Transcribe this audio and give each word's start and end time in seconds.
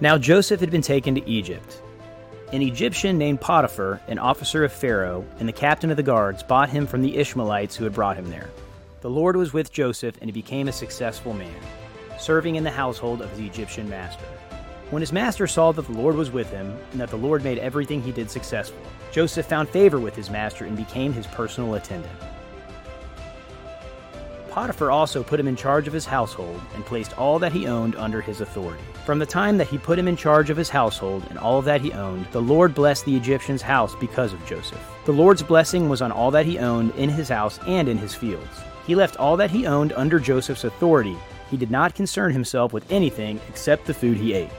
Now 0.00 0.16
Joseph 0.16 0.60
had 0.60 0.70
been 0.70 0.80
taken 0.80 1.16
to 1.16 1.28
Egypt. 1.28 1.82
An 2.52 2.62
Egyptian 2.62 3.18
named 3.18 3.40
Potiphar, 3.40 4.00
an 4.06 4.20
officer 4.20 4.62
of 4.62 4.72
Pharaoh, 4.72 5.24
and 5.40 5.48
the 5.48 5.52
captain 5.52 5.90
of 5.90 5.96
the 5.96 6.04
guards, 6.04 6.44
bought 6.44 6.70
him 6.70 6.86
from 6.86 7.02
the 7.02 7.16
Ishmaelites 7.16 7.74
who 7.74 7.82
had 7.82 7.94
brought 7.94 8.16
him 8.16 8.30
there. 8.30 8.48
The 9.00 9.10
Lord 9.10 9.34
was 9.34 9.52
with 9.52 9.72
Joseph, 9.72 10.16
and 10.20 10.28
he 10.28 10.32
became 10.32 10.68
a 10.68 10.72
successful 10.72 11.34
man, 11.34 11.60
serving 12.16 12.54
in 12.54 12.62
the 12.62 12.70
household 12.70 13.20
of 13.20 13.30
his 13.30 13.40
Egyptian 13.40 13.90
master. 13.90 14.24
When 14.90 15.02
his 15.02 15.12
master 15.12 15.48
saw 15.48 15.72
that 15.72 15.86
the 15.86 15.98
Lord 15.98 16.14
was 16.14 16.30
with 16.30 16.50
him, 16.50 16.78
and 16.92 17.00
that 17.00 17.10
the 17.10 17.16
Lord 17.16 17.42
made 17.42 17.58
everything 17.58 18.00
he 18.00 18.12
did 18.12 18.30
successful, 18.30 18.80
Joseph 19.10 19.46
found 19.46 19.68
favor 19.68 19.98
with 19.98 20.14
his 20.14 20.30
master 20.30 20.64
and 20.64 20.76
became 20.76 21.12
his 21.12 21.26
personal 21.26 21.74
attendant. 21.74 22.14
Potiphar 24.58 24.90
also 24.90 25.22
put 25.22 25.38
him 25.38 25.46
in 25.46 25.54
charge 25.54 25.86
of 25.86 25.92
his 25.92 26.04
household 26.04 26.60
and 26.74 26.84
placed 26.84 27.16
all 27.16 27.38
that 27.38 27.52
he 27.52 27.68
owned 27.68 27.94
under 27.94 28.20
his 28.20 28.40
authority. 28.40 28.82
From 29.06 29.20
the 29.20 29.24
time 29.24 29.56
that 29.56 29.68
he 29.68 29.78
put 29.78 30.00
him 30.00 30.08
in 30.08 30.16
charge 30.16 30.50
of 30.50 30.56
his 30.56 30.68
household 30.68 31.22
and 31.30 31.38
all 31.38 31.62
that 31.62 31.80
he 31.80 31.92
owned, 31.92 32.26
the 32.32 32.42
Lord 32.42 32.74
blessed 32.74 33.04
the 33.04 33.16
Egyptian's 33.16 33.62
house 33.62 33.94
because 33.94 34.32
of 34.32 34.44
Joseph. 34.46 34.84
The 35.04 35.12
Lord's 35.12 35.44
blessing 35.44 35.88
was 35.88 36.02
on 36.02 36.10
all 36.10 36.32
that 36.32 36.44
he 36.44 36.58
owned 36.58 36.90
in 36.96 37.08
his 37.08 37.28
house 37.28 37.60
and 37.68 37.88
in 37.88 37.98
his 37.98 38.16
fields. 38.16 38.48
He 38.84 38.96
left 38.96 39.16
all 39.18 39.36
that 39.36 39.52
he 39.52 39.64
owned 39.64 39.92
under 39.92 40.18
Joseph's 40.18 40.64
authority. 40.64 41.16
He 41.52 41.56
did 41.56 41.70
not 41.70 41.94
concern 41.94 42.32
himself 42.32 42.72
with 42.72 42.90
anything 42.90 43.38
except 43.48 43.86
the 43.86 43.94
food 43.94 44.16
he 44.16 44.34
ate. 44.34 44.50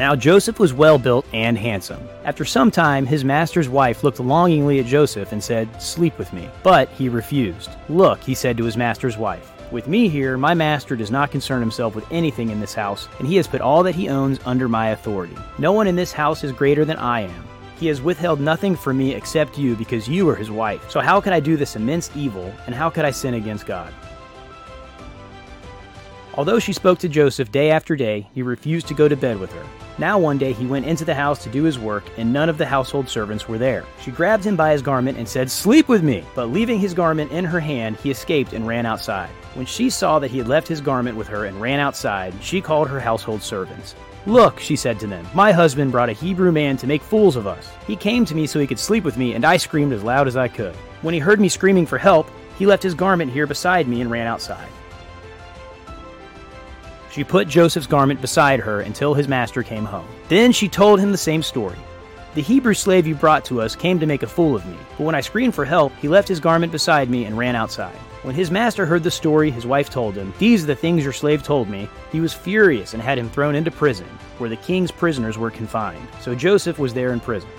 Now 0.00 0.16
Joseph 0.16 0.58
was 0.58 0.72
well 0.72 0.96
built 0.96 1.26
and 1.34 1.58
handsome. 1.58 2.08
After 2.24 2.42
some 2.42 2.70
time, 2.70 3.04
his 3.04 3.22
master's 3.22 3.68
wife 3.68 4.02
looked 4.02 4.18
longingly 4.18 4.80
at 4.80 4.86
Joseph 4.86 5.32
and 5.32 5.44
said, 5.44 5.68
Sleep 5.78 6.16
with 6.16 6.32
me. 6.32 6.48
But 6.62 6.88
he 6.88 7.10
refused. 7.10 7.68
Look, 7.90 8.18
he 8.22 8.34
said 8.34 8.56
to 8.56 8.64
his 8.64 8.78
master's 8.78 9.18
wife, 9.18 9.52
with 9.70 9.88
me 9.88 10.08
here, 10.08 10.38
my 10.38 10.54
master 10.54 10.96
does 10.96 11.10
not 11.10 11.30
concern 11.30 11.60
himself 11.60 11.94
with 11.94 12.10
anything 12.10 12.48
in 12.48 12.60
this 12.60 12.72
house, 12.72 13.08
and 13.18 13.28
he 13.28 13.36
has 13.36 13.46
put 13.46 13.60
all 13.60 13.82
that 13.82 13.94
he 13.94 14.08
owns 14.08 14.40
under 14.46 14.70
my 14.70 14.88
authority. 14.88 15.36
No 15.58 15.72
one 15.72 15.86
in 15.86 15.96
this 15.96 16.12
house 16.12 16.44
is 16.44 16.50
greater 16.50 16.86
than 16.86 16.96
I 16.96 17.20
am. 17.20 17.44
He 17.78 17.86
has 17.88 18.00
withheld 18.00 18.40
nothing 18.40 18.76
from 18.76 18.96
me 18.96 19.14
except 19.14 19.58
you 19.58 19.76
because 19.76 20.08
you 20.08 20.26
are 20.30 20.34
his 20.34 20.50
wife. 20.50 20.90
So 20.90 21.00
how 21.00 21.20
could 21.20 21.34
I 21.34 21.40
do 21.40 21.58
this 21.58 21.76
immense 21.76 22.10
evil, 22.16 22.50
and 22.64 22.74
how 22.74 22.88
could 22.88 23.04
I 23.04 23.10
sin 23.10 23.34
against 23.34 23.66
God? 23.66 23.92
Although 26.40 26.58
she 26.58 26.72
spoke 26.72 26.98
to 27.00 27.08
Joseph 27.10 27.52
day 27.52 27.70
after 27.70 27.94
day, 27.94 28.26
he 28.32 28.40
refused 28.40 28.88
to 28.88 28.94
go 28.94 29.08
to 29.08 29.14
bed 29.14 29.38
with 29.38 29.52
her. 29.52 29.62
Now 29.98 30.18
one 30.18 30.38
day 30.38 30.54
he 30.54 30.64
went 30.64 30.86
into 30.86 31.04
the 31.04 31.14
house 31.14 31.44
to 31.44 31.50
do 31.50 31.64
his 31.64 31.78
work, 31.78 32.04
and 32.16 32.32
none 32.32 32.48
of 32.48 32.56
the 32.56 32.64
household 32.64 33.10
servants 33.10 33.46
were 33.46 33.58
there. 33.58 33.84
She 34.00 34.10
grabbed 34.10 34.44
him 34.44 34.56
by 34.56 34.72
his 34.72 34.80
garment 34.80 35.18
and 35.18 35.28
said, 35.28 35.50
Sleep 35.50 35.86
with 35.86 36.02
me! 36.02 36.24
But 36.34 36.46
leaving 36.46 36.78
his 36.78 36.94
garment 36.94 37.30
in 37.30 37.44
her 37.44 37.60
hand, 37.60 37.98
he 37.98 38.10
escaped 38.10 38.54
and 38.54 38.66
ran 38.66 38.86
outside. 38.86 39.28
When 39.52 39.66
she 39.66 39.90
saw 39.90 40.18
that 40.18 40.30
he 40.30 40.38
had 40.38 40.48
left 40.48 40.66
his 40.66 40.80
garment 40.80 41.14
with 41.14 41.28
her 41.28 41.44
and 41.44 41.60
ran 41.60 41.78
outside, 41.78 42.32
she 42.40 42.62
called 42.62 42.88
her 42.88 43.00
household 43.00 43.42
servants. 43.42 43.94
Look, 44.24 44.60
she 44.60 44.76
said 44.76 44.98
to 45.00 45.06
them, 45.06 45.26
my 45.34 45.52
husband 45.52 45.92
brought 45.92 46.08
a 46.08 46.14
Hebrew 46.14 46.52
man 46.52 46.78
to 46.78 46.86
make 46.86 47.02
fools 47.02 47.36
of 47.36 47.46
us. 47.46 47.68
He 47.86 47.96
came 47.96 48.24
to 48.24 48.34
me 48.34 48.46
so 48.46 48.58
he 48.58 48.66
could 48.66 48.78
sleep 48.78 49.04
with 49.04 49.18
me, 49.18 49.34
and 49.34 49.44
I 49.44 49.58
screamed 49.58 49.92
as 49.92 50.02
loud 50.02 50.26
as 50.26 50.38
I 50.38 50.48
could. 50.48 50.74
When 51.02 51.12
he 51.12 51.20
heard 51.20 51.38
me 51.38 51.50
screaming 51.50 51.84
for 51.84 51.98
help, 51.98 52.30
he 52.58 52.64
left 52.64 52.82
his 52.82 52.94
garment 52.94 53.30
here 53.30 53.46
beside 53.46 53.86
me 53.86 54.00
and 54.00 54.10
ran 54.10 54.26
outside. 54.26 54.68
She 57.10 57.24
put 57.24 57.48
Joseph's 57.48 57.88
garment 57.88 58.20
beside 58.20 58.60
her 58.60 58.80
until 58.80 59.14
his 59.14 59.26
master 59.26 59.64
came 59.64 59.84
home. 59.84 60.06
Then 60.28 60.52
she 60.52 60.68
told 60.68 61.00
him 61.00 61.10
the 61.10 61.18
same 61.18 61.42
story. 61.42 61.78
The 62.34 62.42
Hebrew 62.42 62.74
slave 62.74 63.08
you 63.08 63.16
brought 63.16 63.44
to 63.46 63.60
us 63.60 63.74
came 63.74 63.98
to 63.98 64.06
make 64.06 64.22
a 64.22 64.28
fool 64.28 64.54
of 64.54 64.64
me, 64.64 64.76
but 64.96 65.02
when 65.02 65.16
I 65.16 65.20
screamed 65.20 65.52
for 65.52 65.64
help, 65.64 65.92
he 65.96 66.06
left 66.06 66.28
his 66.28 66.38
garment 66.38 66.70
beside 66.70 67.10
me 67.10 67.24
and 67.24 67.36
ran 67.36 67.56
outside. 67.56 67.96
When 68.22 68.36
his 68.36 68.52
master 68.52 68.86
heard 68.86 69.02
the 69.02 69.10
story 69.10 69.50
his 69.50 69.66
wife 69.66 69.90
told 69.90 70.14
him, 70.14 70.32
These 70.38 70.62
are 70.62 70.68
the 70.68 70.76
things 70.76 71.02
your 71.02 71.12
slave 71.12 71.42
told 71.42 71.68
me, 71.68 71.88
he 72.12 72.20
was 72.20 72.32
furious 72.32 72.94
and 72.94 73.02
had 73.02 73.18
him 73.18 73.28
thrown 73.28 73.56
into 73.56 73.72
prison, 73.72 74.06
where 74.38 74.50
the 74.50 74.56
king's 74.56 74.92
prisoners 74.92 75.36
were 75.36 75.50
confined. 75.50 76.06
So 76.20 76.36
Joseph 76.36 76.78
was 76.78 76.94
there 76.94 77.12
in 77.12 77.18
prison. 77.18 77.50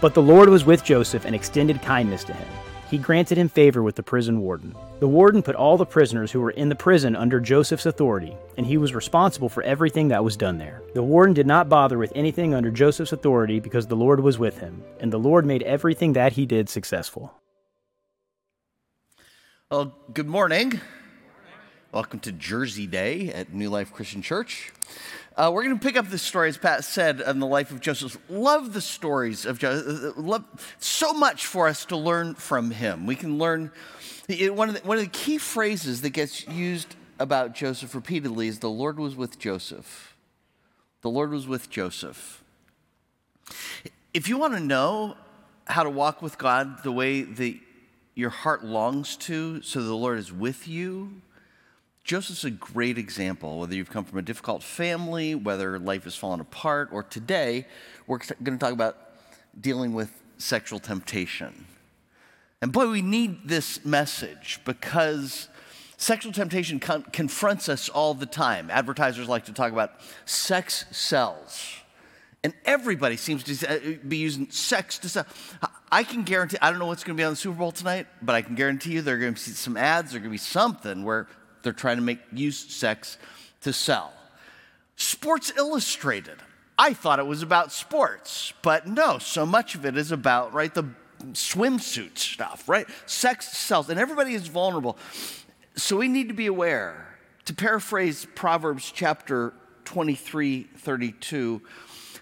But 0.00 0.14
the 0.14 0.22
Lord 0.22 0.48
was 0.48 0.64
with 0.64 0.82
Joseph 0.82 1.24
and 1.24 1.34
extended 1.34 1.80
kindness 1.82 2.24
to 2.24 2.32
him 2.32 2.48
he 2.90 2.98
granted 2.98 3.36
him 3.36 3.48
favor 3.48 3.82
with 3.82 3.96
the 3.96 4.02
prison 4.02 4.40
warden. 4.40 4.74
The 5.00 5.08
warden 5.08 5.42
put 5.42 5.56
all 5.56 5.76
the 5.76 5.84
prisoners 5.84 6.30
who 6.30 6.40
were 6.40 6.52
in 6.52 6.68
the 6.68 6.74
prison 6.74 7.16
under 7.16 7.40
Joseph's 7.40 7.86
authority, 7.86 8.36
and 8.56 8.66
he 8.66 8.78
was 8.78 8.94
responsible 8.94 9.48
for 9.48 9.62
everything 9.64 10.08
that 10.08 10.22
was 10.24 10.36
done 10.36 10.58
there. 10.58 10.82
The 10.94 11.02
warden 11.02 11.34
did 11.34 11.46
not 11.46 11.68
bother 11.68 11.98
with 11.98 12.12
anything 12.14 12.54
under 12.54 12.70
Joseph's 12.70 13.12
authority 13.12 13.60
because 13.60 13.86
the 13.86 13.96
Lord 13.96 14.20
was 14.20 14.38
with 14.38 14.58
him, 14.58 14.82
and 15.00 15.12
the 15.12 15.18
Lord 15.18 15.44
made 15.44 15.62
everything 15.64 16.12
that 16.12 16.34
he 16.34 16.46
did 16.46 16.68
successful. 16.68 17.34
Well, 19.70 19.94
good 20.12 20.28
morning. 20.28 20.80
Welcome 21.90 22.20
to 22.20 22.32
Jersey 22.32 22.86
Day 22.86 23.32
at 23.32 23.52
New 23.52 23.68
Life 23.68 23.92
Christian 23.92 24.22
Church. 24.22 24.72
Uh, 25.36 25.50
we're 25.52 25.62
going 25.62 25.78
to 25.78 25.84
pick 25.84 25.98
up 25.98 26.08
this 26.08 26.22
story, 26.22 26.48
as 26.48 26.56
Pat 26.56 26.82
said, 26.82 27.20
on 27.20 27.40
the 27.40 27.46
life 27.46 27.70
of 27.70 27.80
Joseph. 27.80 28.16
Love 28.30 28.72
the 28.72 28.80
stories 28.80 29.44
of 29.44 29.58
Joseph. 29.58 30.14
Love 30.16 30.44
so 30.78 31.12
much 31.12 31.44
for 31.44 31.68
us 31.68 31.84
to 31.86 31.96
learn 31.96 32.34
from 32.34 32.70
him. 32.70 33.04
We 33.04 33.16
can 33.16 33.36
learn 33.36 33.70
one 34.28 34.70
of 34.70 34.80
the, 34.80 34.80
one 34.88 34.96
of 34.96 35.04
the 35.04 35.10
key 35.10 35.36
phrases 35.36 36.00
that 36.00 36.10
gets 36.10 36.48
used 36.48 36.96
about 37.18 37.54
Joseph 37.54 37.94
repeatedly 37.94 38.48
is 38.48 38.60
the 38.60 38.70
Lord 38.70 38.98
was 38.98 39.14
with 39.14 39.38
Joseph. 39.38 40.16
The 41.02 41.10
Lord 41.10 41.30
was 41.30 41.46
with 41.46 41.68
Joseph. 41.68 42.42
If 44.14 44.30
you 44.30 44.38
want 44.38 44.54
to 44.54 44.60
know 44.60 45.16
how 45.66 45.82
to 45.82 45.90
walk 45.90 46.22
with 46.22 46.38
God 46.38 46.82
the 46.82 46.92
way 46.92 47.22
that 47.22 47.56
your 48.14 48.30
heart 48.30 48.64
longs 48.64 49.16
to, 49.18 49.60
so 49.60 49.82
the 49.82 49.94
Lord 49.94 50.18
is 50.18 50.32
with 50.32 50.66
you, 50.66 51.20
Joseph's 52.06 52.44
a 52.44 52.52
great 52.52 52.98
example, 52.98 53.58
whether 53.58 53.74
you've 53.74 53.90
come 53.90 54.04
from 54.04 54.20
a 54.20 54.22
difficult 54.22 54.62
family, 54.62 55.34
whether 55.34 55.76
life 55.76 56.04
has 56.04 56.14
fallen 56.14 56.38
apart, 56.38 56.90
or 56.92 57.02
today 57.02 57.66
we're 58.06 58.20
going 58.44 58.56
to 58.56 58.64
talk 58.64 58.72
about 58.72 58.96
dealing 59.60 59.92
with 59.92 60.12
sexual 60.38 60.78
temptation. 60.78 61.66
And 62.62 62.70
boy, 62.70 62.88
we 62.90 63.02
need 63.02 63.48
this 63.48 63.84
message 63.84 64.60
because 64.64 65.48
sexual 65.96 66.32
temptation 66.32 66.78
con- 66.78 67.02
confronts 67.12 67.68
us 67.68 67.88
all 67.88 68.14
the 68.14 68.24
time. 68.24 68.70
Advertisers 68.70 69.28
like 69.28 69.46
to 69.46 69.52
talk 69.52 69.72
about 69.72 69.94
sex 70.26 70.84
sells. 70.92 71.74
And 72.44 72.54
everybody 72.64 73.16
seems 73.16 73.42
to 73.42 73.68
uh, 73.68 73.96
be 74.06 74.18
using 74.18 74.48
sex 74.52 75.00
to 75.00 75.08
sell. 75.08 75.26
I 75.90 76.04
can 76.04 76.22
guarantee, 76.22 76.58
I 76.62 76.70
don't 76.70 76.78
know 76.78 76.86
what's 76.86 77.02
going 77.02 77.16
to 77.16 77.20
be 77.20 77.24
on 77.24 77.32
the 77.32 77.36
Super 77.36 77.58
Bowl 77.58 77.72
tonight, 77.72 78.06
but 78.22 78.36
I 78.36 78.42
can 78.42 78.54
guarantee 78.54 78.92
you 78.92 79.02
there 79.02 79.16
are 79.16 79.18
going 79.18 79.34
to 79.34 79.44
be 79.44 79.54
some 79.56 79.76
ads, 79.76 80.12
there 80.12 80.18
are 80.18 80.20
going 80.20 80.30
to 80.30 80.34
be 80.34 80.38
something 80.38 81.02
where 81.02 81.26
they're 81.66 81.72
trying 81.72 81.96
to 81.96 82.02
make 82.02 82.20
use 82.32 82.56
sex 82.56 83.18
to 83.62 83.72
sell. 83.72 84.12
Sports 84.94 85.52
Illustrated. 85.56 86.36
I 86.78 86.92
thought 86.92 87.18
it 87.18 87.26
was 87.26 87.42
about 87.42 87.72
sports, 87.72 88.52
but 88.62 88.86
no, 88.86 89.18
so 89.18 89.44
much 89.44 89.74
of 89.74 89.84
it 89.84 89.96
is 89.96 90.12
about, 90.12 90.52
right, 90.54 90.72
the 90.72 90.84
swimsuit 91.32 92.18
stuff, 92.18 92.68
right? 92.68 92.86
Sex 93.06 93.48
sells, 93.48 93.88
and 93.90 93.98
everybody 93.98 94.34
is 94.34 94.46
vulnerable. 94.46 94.96
So 95.74 95.96
we 95.96 96.06
need 96.06 96.28
to 96.28 96.34
be 96.34 96.46
aware. 96.46 97.18
To 97.46 97.54
paraphrase 97.54 98.28
Proverbs 98.36 98.92
chapter 98.94 99.52
23 99.86 100.68
32, 100.76 101.62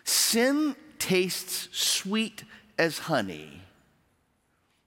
sin 0.05 0.75
tastes 0.99 1.69
sweet 1.73 2.45
as 2.79 2.99
honey, 2.99 3.61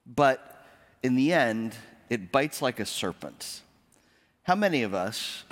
but 0.04 0.66
in 1.04 1.14
the 1.14 1.32
end, 1.32 1.76
it 2.10 2.32
bites 2.32 2.60
like 2.60 2.80
a 2.80 2.86
serpent. 2.86 3.62
How 4.48 4.54
many 4.54 4.82
of 4.82 4.94
us 4.94 5.44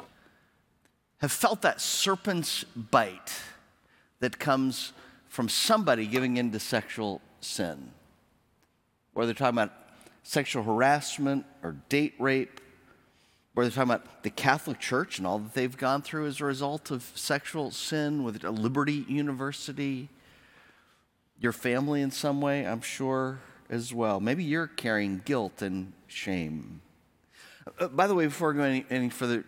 have 1.18 1.30
felt 1.30 1.60
that 1.60 1.82
serpent's 1.82 2.64
bite 2.64 3.30
that 4.20 4.38
comes 4.38 4.94
from 5.28 5.50
somebody 5.50 6.06
giving 6.06 6.38
in 6.38 6.50
to 6.52 6.58
sexual 6.58 7.20
sin? 7.42 7.90
Whether 9.12 9.26
they're 9.26 9.34
talking 9.34 9.58
about 9.58 9.74
sexual 10.22 10.62
harassment 10.62 11.44
or 11.62 11.76
date 11.90 12.14
rape, 12.18 12.58
whether 13.52 13.68
they're 13.68 13.84
talking 13.84 13.96
about 13.96 14.22
the 14.22 14.30
Catholic 14.30 14.78
Church 14.78 15.18
and 15.18 15.26
all 15.26 15.40
that 15.40 15.52
they've 15.52 15.76
gone 15.76 16.00
through 16.00 16.26
as 16.26 16.40
a 16.40 16.46
result 16.46 16.90
of 16.90 17.12
sexual 17.14 17.70
sin 17.72 18.24
with 18.24 18.42
Liberty 18.44 19.04
University, 19.08 20.08
your 21.38 21.52
family 21.52 22.00
in 22.00 22.10
some 22.10 22.40
way, 22.40 22.66
I'm 22.66 22.80
sure, 22.80 23.40
as 23.68 23.92
well. 23.92 24.20
Maybe 24.20 24.42
you're 24.42 24.68
carrying 24.68 25.20
guilt 25.22 25.60
and 25.60 25.92
shame. 26.06 26.80
Uh, 27.78 27.88
by 27.88 28.06
the 28.06 28.14
way, 28.14 28.26
before 28.26 28.52
I 28.52 28.56
go 28.56 28.62
any, 28.62 28.86
any 28.90 29.10
further, 29.10 29.44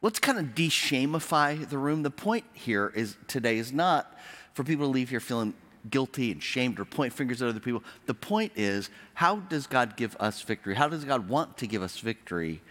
let's 0.00 0.18
kind 0.18 0.38
of 0.38 0.54
de-shamify 0.54 1.68
the 1.68 1.78
room. 1.78 2.02
The 2.02 2.10
point 2.10 2.44
here 2.52 2.92
is 2.94 3.16
today 3.26 3.58
is 3.58 3.72
not 3.72 4.16
for 4.52 4.64
people 4.64 4.86
to 4.86 4.90
leave 4.90 5.10
here 5.10 5.20
feeling 5.20 5.54
guilty 5.90 6.32
and 6.32 6.42
shamed 6.42 6.78
or 6.78 6.84
point 6.84 7.12
fingers 7.12 7.42
at 7.42 7.48
other 7.48 7.60
people. 7.60 7.82
The 8.06 8.14
point 8.14 8.52
is, 8.56 8.90
how 9.14 9.36
does 9.36 9.66
God 9.66 9.96
give 9.96 10.16
us 10.18 10.40
victory? 10.42 10.74
How 10.74 10.88
does 10.88 11.04
God 11.04 11.28
want 11.28 11.58
to 11.58 11.66
give 11.66 11.82
us 11.82 11.98
victory 11.98 12.62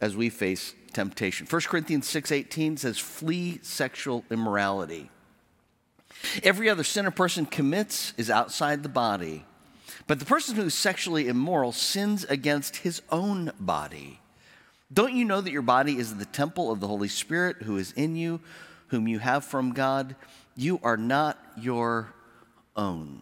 as 0.00 0.16
we 0.16 0.30
face 0.30 0.74
temptation? 0.92 1.46
1 1.46 1.68
Corinthians 1.68 2.06
6:18 2.08 2.76
says, 2.76 2.98
"Flee 2.98 3.58
sexual 3.62 4.24
immorality." 4.30 5.10
Every 6.42 6.68
other 6.68 6.84
sin 6.84 7.04
a 7.06 7.10
person 7.10 7.46
commits 7.46 8.14
is 8.16 8.30
outside 8.30 8.82
the 8.82 8.88
body 8.88 9.44
but 10.06 10.18
the 10.18 10.24
person 10.24 10.56
who 10.56 10.62
is 10.62 10.74
sexually 10.74 11.28
immoral 11.28 11.72
sins 11.72 12.24
against 12.24 12.76
his 12.76 13.02
own 13.10 13.52
body. 13.58 14.20
Don't 14.92 15.14
you 15.14 15.24
know 15.24 15.40
that 15.40 15.52
your 15.52 15.62
body 15.62 15.98
is 15.98 16.16
the 16.16 16.24
temple 16.24 16.70
of 16.70 16.80
the 16.80 16.86
Holy 16.86 17.08
Spirit 17.08 17.62
who 17.62 17.78
is 17.78 17.92
in 17.92 18.14
you, 18.16 18.40
whom 18.88 19.08
you 19.08 19.18
have 19.18 19.44
from 19.44 19.72
God? 19.72 20.14
You 20.54 20.80
are 20.82 20.96
not 20.98 21.38
your 21.56 22.12
own. 22.76 23.20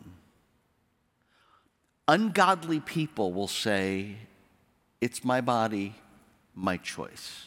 Ungodly 2.09 2.81
people 2.81 3.33
will 3.33 3.47
say, 3.47 4.17
It's 5.01 5.25
my 5.25 5.41
body, 5.41 5.95
my 6.57 6.77
choice. 6.77 7.47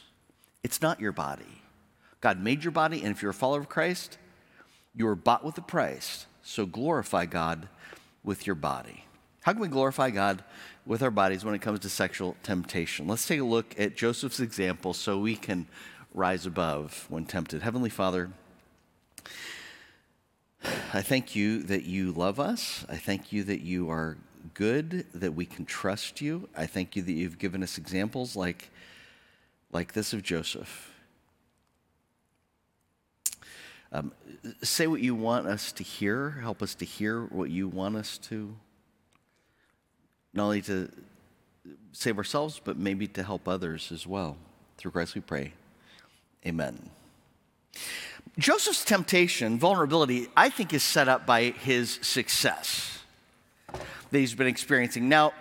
It's 0.63 0.81
not 0.81 1.01
your 1.01 1.11
body. 1.11 1.61
God 2.21 2.39
made 2.39 2.63
your 2.63 2.71
body, 2.71 3.01
and 3.01 3.11
if 3.11 3.21
you're 3.21 3.31
a 3.31 3.33
follower 3.33 3.59
of 3.59 3.67
Christ, 3.67 4.17
you 4.95 5.05
were 5.05 5.15
bought 5.15 5.43
with 5.43 5.57
a 5.57 5.61
price. 5.61 6.25
So 6.41 6.65
glorify 6.65 7.25
God 7.25 7.67
with 8.23 8.47
your 8.47 8.55
body. 8.55 9.02
How 9.43 9.51
can 9.51 9.61
we 9.61 9.67
glorify 9.67 10.09
God 10.09 10.41
with 10.85 11.03
our 11.03 11.11
bodies 11.11 11.43
when 11.43 11.53
it 11.53 11.59
comes 11.59 11.81
to 11.81 11.89
sexual 11.89 12.37
temptation? 12.43 13.09
Let's 13.09 13.27
take 13.27 13.41
a 13.41 13.43
look 13.43 13.77
at 13.77 13.93
Joseph's 13.93 14.39
example 14.39 14.93
so 14.93 15.19
we 15.19 15.35
can 15.35 15.67
rise 16.13 16.45
above 16.45 17.05
when 17.09 17.25
tempted. 17.25 17.61
Heavenly 17.61 17.89
Father, 17.89 18.31
I 20.93 21.01
thank 21.01 21.35
you 21.35 21.61
that 21.63 21.83
you 21.83 22.13
love 22.13 22.39
us. 22.39 22.85
I 22.87 22.95
thank 22.95 23.33
you 23.33 23.43
that 23.43 23.59
you 23.59 23.89
are 23.89 24.15
good, 24.53 25.07
that 25.13 25.33
we 25.33 25.45
can 25.45 25.65
trust 25.65 26.21
you. 26.21 26.47
I 26.55 26.65
thank 26.65 26.95
you 26.95 27.01
that 27.01 27.11
you've 27.11 27.37
given 27.37 27.63
us 27.63 27.77
examples 27.77 28.37
like, 28.37 28.69
like 29.73 29.91
this 29.91 30.13
of 30.13 30.23
Joseph. 30.23 30.89
Um, 33.91 34.13
say 34.61 34.87
what 34.87 35.01
you 35.01 35.15
want 35.15 35.47
us 35.47 35.73
to 35.73 35.83
hear. 35.83 36.29
Help 36.29 36.61
us 36.61 36.75
to 36.75 36.85
hear 36.85 37.25
what 37.25 37.49
you 37.49 37.67
want 37.67 37.97
us 37.97 38.17
to 38.19 38.55
not 40.33 40.45
only 40.45 40.61
to 40.63 40.89
save 41.91 42.17
ourselves, 42.17 42.59
but 42.63 42.77
maybe 42.77 43.07
to 43.07 43.23
help 43.23 43.47
others 43.47 43.91
as 43.91 44.07
well. 44.07 44.37
Through 44.77 44.91
Christ 44.91 45.15
we 45.15 45.21
pray. 45.21 45.53
Amen. 46.45 46.89
Joseph's 48.37 48.83
temptation, 48.83 49.59
vulnerability, 49.59 50.27
I 50.35 50.49
think 50.49 50.73
is 50.73 50.83
set 50.83 51.07
up 51.07 51.25
by 51.25 51.51
his 51.51 51.99
success 52.01 52.99
that 53.69 54.19
he's 54.19 54.33
been 54.33 54.47
experiencing. 54.47 55.07
Now, 55.07 55.33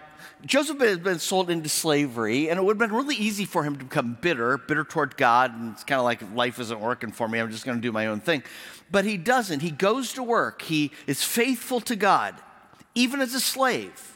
Joseph 0.45 0.81
has 0.81 0.99
been 0.99 1.21
sold 1.21 1.51
into 1.51 1.69
slavery, 1.69 2.51
and 2.51 2.59
it 2.59 2.63
would 2.63 2.81
have 2.81 2.91
been 2.91 2.97
really 2.97 3.15
easy 3.15 3.45
for 3.45 3.63
him 3.63 3.79
to 3.79 3.85
become 3.85 4.19
bitter, 4.21 4.59
bitter 4.59 4.83
toward 4.83 5.17
God, 5.17 5.55
and 5.55 5.73
it's 5.73 5.85
kind 5.85 5.99
of 5.99 6.05
like 6.05 6.21
life 6.35 6.59
isn't 6.59 6.81
working 6.81 7.13
for 7.13 7.29
me, 7.29 7.39
I'm 7.39 7.51
just 7.51 7.65
going 7.65 7.79
to 7.79 7.83
do 7.83 7.93
my 7.93 8.09
own 8.09 8.21
thing. 8.21 8.43
But 8.91 9.05
he 9.05 9.17
doesn't. 9.17 9.61
He 9.61 9.71
goes 9.71 10.13
to 10.15 10.23
work, 10.23 10.63
he 10.63 10.91
is 11.07 11.23
faithful 11.23 11.81
to 11.83 11.97
God, 11.97 12.35
even 12.95 13.21
as 13.21 13.35
a 13.35 13.41
slave. 13.41 14.12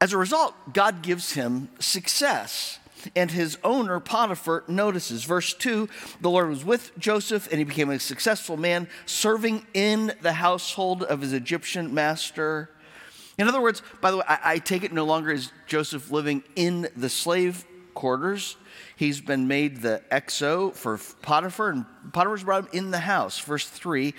As 0.00 0.14
a 0.14 0.18
result, 0.18 0.54
God 0.72 1.02
gives 1.02 1.32
him 1.32 1.68
success. 1.78 2.78
And 3.16 3.30
his 3.30 3.56
owner, 3.64 3.98
Potiphar, 3.98 4.64
notices. 4.68 5.24
Verse 5.24 5.54
2 5.54 5.88
the 6.20 6.30
Lord 6.30 6.50
was 6.50 6.64
with 6.64 6.98
Joseph, 6.98 7.48
and 7.50 7.58
he 7.58 7.64
became 7.64 7.90
a 7.90 7.98
successful 7.98 8.58
man, 8.58 8.88
serving 9.06 9.66
in 9.72 10.12
the 10.20 10.34
household 10.34 11.02
of 11.02 11.22
his 11.22 11.32
Egyptian 11.32 11.94
master. 11.94 12.70
In 13.38 13.48
other 13.48 13.60
words, 13.60 13.82
by 14.02 14.10
the 14.10 14.18
way, 14.18 14.24
I, 14.28 14.38
I 14.44 14.58
take 14.58 14.84
it 14.84 14.92
no 14.92 15.06
longer 15.06 15.30
is 15.30 15.50
Joseph 15.66 16.10
living 16.10 16.42
in 16.56 16.88
the 16.94 17.08
slave 17.08 17.64
quarters. 17.94 18.56
He's 18.96 19.22
been 19.22 19.48
made 19.48 19.80
the 19.80 20.02
XO 20.12 20.74
for 20.74 20.98
Potiphar, 21.22 21.70
and 21.70 21.86
Potiphar's 22.12 22.44
brought 22.44 22.64
him 22.64 22.70
in 22.72 22.90
the 22.90 22.98
house. 22.98 23.38
Verse 23.38 23.66
3 23.66 24.12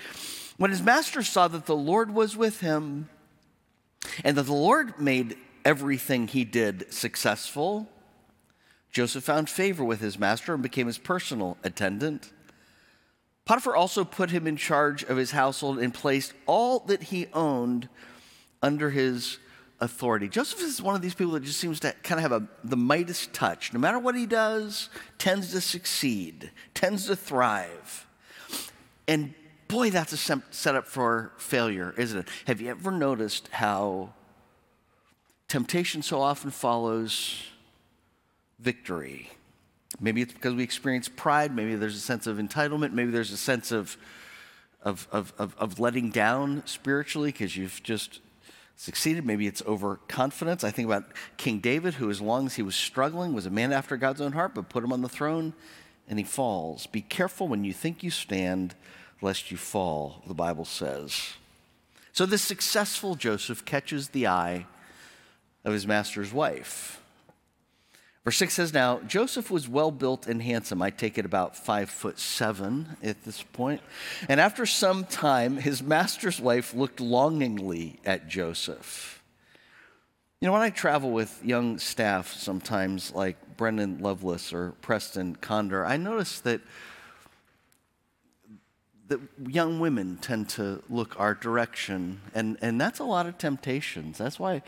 When 0.56 0.72
his 0.72 0.82
master 0.82 1.22
saw 1.22 1.46
that 1.46 1.66
the 1.66 1.76
Lord 1.76 2.12
was 2.12 2.36
with 2.36 2.60
him, 2.60 3.08
and 4.24 4.36
that 4.36 4.44
the 4.44 4.52
Lord 4.52 4.98
made 4.98 5.36
everything 5.64 6.28
he 6.28 6.44
did 6.44 6.92
successful. 6.92 7.88
Joseph 8.90 9.24
found 9.24 9.48
favor 9.48 9.84
with 9.84 10.00
his 10.00 10.18
master 10.18 10.54
and 10.54 10.62
became 10.62 10.86
his 10.86 10.98
personal 10.98 11.56
attendant. 11.64 12.32
Potiphar 13.44 13.74
also 13.74 14.04
put 14.04 14.30
him 14.30 14.46
in 14.46 14.56
charge 14.56 15.02
of 15.02 15.16
his 15.16 15.32
household 15.32 15.78
and 15.78 15.92
placed 15.92 16.34
all 16.46 16.80
that 16.80 17.04
he 17.04 17.26
owned 17.32 17.88
under 18.62 18.90
his 18.90 19.38
authority. 19.80 20.28
Joseph 20.28 20.60
is 20.60 20.80
one 20.80 20.94
of 20.94 21.02
these 21.02 21.14
people 21.14 21.32
that 21.32 21.42
just 21.42 21.58
seems 21.58 21.80
to 21.80 21.92
kind 22.04 22.24
of 22.24 22.30
have 22.30 22.42
a, 22.42 22.46
the 22.62 22.76
Midas 22.76 23.28
touch. 23.32 23.72
No 23.72 23.80
matter 23.80 23.98
what 23.98 24.14
he 24.14 24.26
does, 24.26 24.88
tends 25.18 25.50
to 25.52 25.60
succeed, 25.60 26.52
tends 26.72 27.06
to 27.06 27.16
thrive. 27.16 28.06
And 29.08 29.34
boy, 29.66 29.90
that's 29.90 30.12
a 30.12 30.42
setup 30.50 30.86
for 30.86 31.32
failure, 31.36 31.94
isn't 31.96 32.18
it? 32.20 32.28
Have 32.46 32.60
you 32.60 32.70
ever 32.70 32.92
noticed 32.92 33.48
how 33.50 34.14
temptation 35.52 36.00
so 36.00 36.18
often 36.18 36.50
follows 36.50 37.44
victory. 38.58 39.28
Maybe 40.00 40.22
it's 40.22 40.32
because 40.32 40.54
we 40.54 40.62
experience 40.62 41.10
pride. 41.10 41.54
Maybe 41.54 41.74
there's 41.74 41.94
a 41.94 42.00
sense 42.00 42.26
of 42.26 42.38
entitlement. 42.38 42.92
Maybe 42.92 43.10
there's 43.10 43.32
a 43.32 43.36
sense 43.36 43.70
of, 43.70 43.98
of, 44.82 45.06
of, 45.12 45.34
of, 45.36 45.54
of 45.58 45.78
letting 45.78 46.08
down 46.08 46.62
spiritually 46.64 47.32
because 47.32 47.54
you've 47.54 47.82
just 47.82 48.20
succeeded. 48.76 49.26
Maybe 49.26 49.46
it's 49.46 49.60
overconfidence. 49.66 50.64
I 50.64 50.70
think 50.70 50.86
about 50.86 51.04
King 51.36 51.58
David, 51.58 51.94
who, 51.94 52.08
as 52.08 52.22
long 52.22 52.46
as 52.46 52.54
he 52.54 52.62
was 52.62 52.74
struggling, 52.74 53.34
was 53.34 53.44
a 53.44 53.50
man 53.50 53.74
after 53.74 53.98
God's 53.98 54.22
own 54.22 54.32
heart, 54.32 54.54
but 54.54 54.70
put 54.70 54.82
him 54.82 54.90
on 54.90 55.02
the 55.02 55.08
throne 55.08 55.52
and 56.08 56.18
he 56.18 56.24
falls. 56.24 56.86
Be 56.86 57.02
careful 57.02 57.46
when 57.46 57.62
you 57.62 57.74
think 57.74 58.02
you 58.02 58.10
stand, 58.10 58.74
lest 59.20 59.50
you 59.50 59.58
fall, 59.58 60.22
the 60.26 60.32
Bible 60.32 60.64
says. 60.64 61.34
So, 62.14 62.24
this 62.24 62.40
successful 62.40 63.16
Joseph 63.16 63.66
catches 63.66 64.08
the 64.08 64.26
eye 64.28 64.64
of 65.64 65.72
his 65.72 65.86
master's 65.86 66.32
wife. 66.32 67.02
Verse 68.24 68.36
6 68.36 68.54
says, 68.54 68.72
Now 68.72 69.00
Joseph 69.00 69.50
was 69.50 69.68
well 69.68 69.90
built 69.90 70.26
and 70.26 70.42
handsome. 70.42 70.80
I 70.80 70.90
take 70.90 71.18
it 71.18 71.24
about 71.24 71.56
five 71.56 71.90
foot 71.90 72.18
seven 72.18 72.96
at 73.02 73.24
this 73.24 73.42
point. 73.42 73.80
And 74.28 74.40
after 74.40 74.64
some 74.64 75.04
time, 75.04 75.56
his 75.56 75.82
master's 75.82 76.40
wife 76.40 76.72
looked 76.72 77.00
longingly 77.00 77.98
at 78.04 78.28
Joseph. 78.28 79.22
You 80.40 80.46
know, 80.46 80.52
when 80.52 80.62
I 80.62 80.70
travel 80.70 81.10
with 81.10 81.40
young 81.44 81.78
staff, 81.78 82.32
sometimes 82.32 83.12
like 83.12 83.56
Brendan 83.56 83.98
Lovelace 83.98 84.52
or 84.52 84.72
Preston 84.82 85.36
Condor, 85.36 85.84
I 85.84 85.96
notice 85.96 86.40
that 86.40 86.60
that 89.08 89.20
young 89.46 89.78
women 89.78 90.16
tend 90.16 90.48
to 90.48 90.82
look 90.88 91.18
our 91.20 91.34
direction, 91.34 92.20
and, 92.34 92.56
and 92.62 92.80
that's 92.80 92.98
a 92.98 93.04
lot 93.04 93.26
of 93.26 93.36
temptations. 93.36 94.16
That's 94.16 94.38
why 94.38 94.62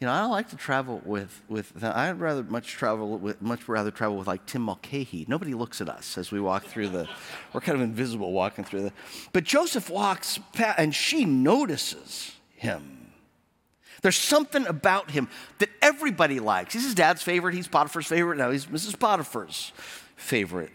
you 0.00 0.06
know, 0.06 0.14
I 0.14 0.20
don't 0.22 0.30
like 0.30 0.48
to 0.48 0.56
travel 0.56 1.02
with, 1.04 1.42
with 1.46 1.84
I'd 1.84 2.18
rather 2.18 2.42
much 2.42 2.68
travel 2.68 3.18
with, 3.18 3.42
much 3.42 3.68
rather 3.68 3.90
travel 3.90 4.16
with 4.16 4.26
like 4.26 4.46
Tim 4.46 4.62
Mulcahy. 4.62 5.26
Nobody 5.28 5.52
looks 5.52 5.82
at 5.82 5.90
us 5.90 6.16
as 6.16 6.32
we 6.32 6.40
walk 6.40 6.64
through 6.64 6.88
the, 6.88 7.06
we're 7.52 7.60
kind 7.60 7.76
of 7.76 7.82
invisible 7.82 8.32
walking 8.32 8.64
through 8.64 8.82
the, 8.82 8.92
but 9.34 9.44
Joseph 9.44 9.90
walks 9.90 10.38
past 10.54 10.78
and 10.78 10.94
she 10.94 11.26
notices 11.26 12.32
him. 12.54 13.12
There's 14.00 14.16
something 14.16 14.66
about 14.66 15.10
him 15.10 15.28
that 15.58 15.68
everybody 15.82 16.40
likes. 16.40 16.72
He's 16.72 16.84
his 16.84 16.94
dad's 16.94 17.22
favorite. 17.22 17.54
He's 17.54 17.68
Potiphar's 17.68 18.06
favorite. 18.06 18.38
Now 18.38 18.50
he's 18.50 18.64
Mrs. 18.64 18.98
Potiphar's 18.98 19.72
favorite. 20.16 20.72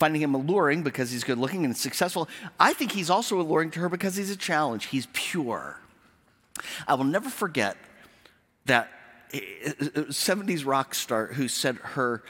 Finding 0.00 0.22
him 0.22 0.34
alluring 0.34 0.82
because 0.82 1.12
he's 1.12 1.22
good 1.22 1.38
looking 1.38 1.64
and 1.64 1.76
successful. 1.76 2.28
I 2.58 2.72
think 2.72 2.90
he's 2.90 3.10
also 3.10 3.40
alluring 3.40 3.70
to 3.72 3.80
her 3.80 3.88
because 3.88 4.16
he's 4.16 4.30
a 4.30 4.36
challenge. 4.36 4.86
He's 4.86 5.06
pure. 5.12 5.78
I 6.86 6.94
will 6.94 7.04
never 7.04 7.28
forget 7.28 7.76
that 8.66 8.90
eh, 9.32 9.40
eh, 9.64 9.72
eh, 9.80 10.00
70s 10.08 10.64
rock 10.66 10.94
star 10.94 11.26
who 11.28 11.48
said 11.48 11.76
her, 11.76 12.22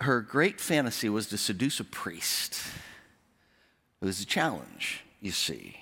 her 0.00 0.20
great 0.20 0.60
fantasy 0.60 1.08
was 1.08 1.28
to 1.28 1.38
seduce 1.38 1.80
a 1.80 1.84
priest. 1.84 2.60
It 4.00 4.04
was 4.04 4.20
a 4.20 4.26
challenge, 4.26 5.04
you 5.20 5.30
see. 5.30 5.78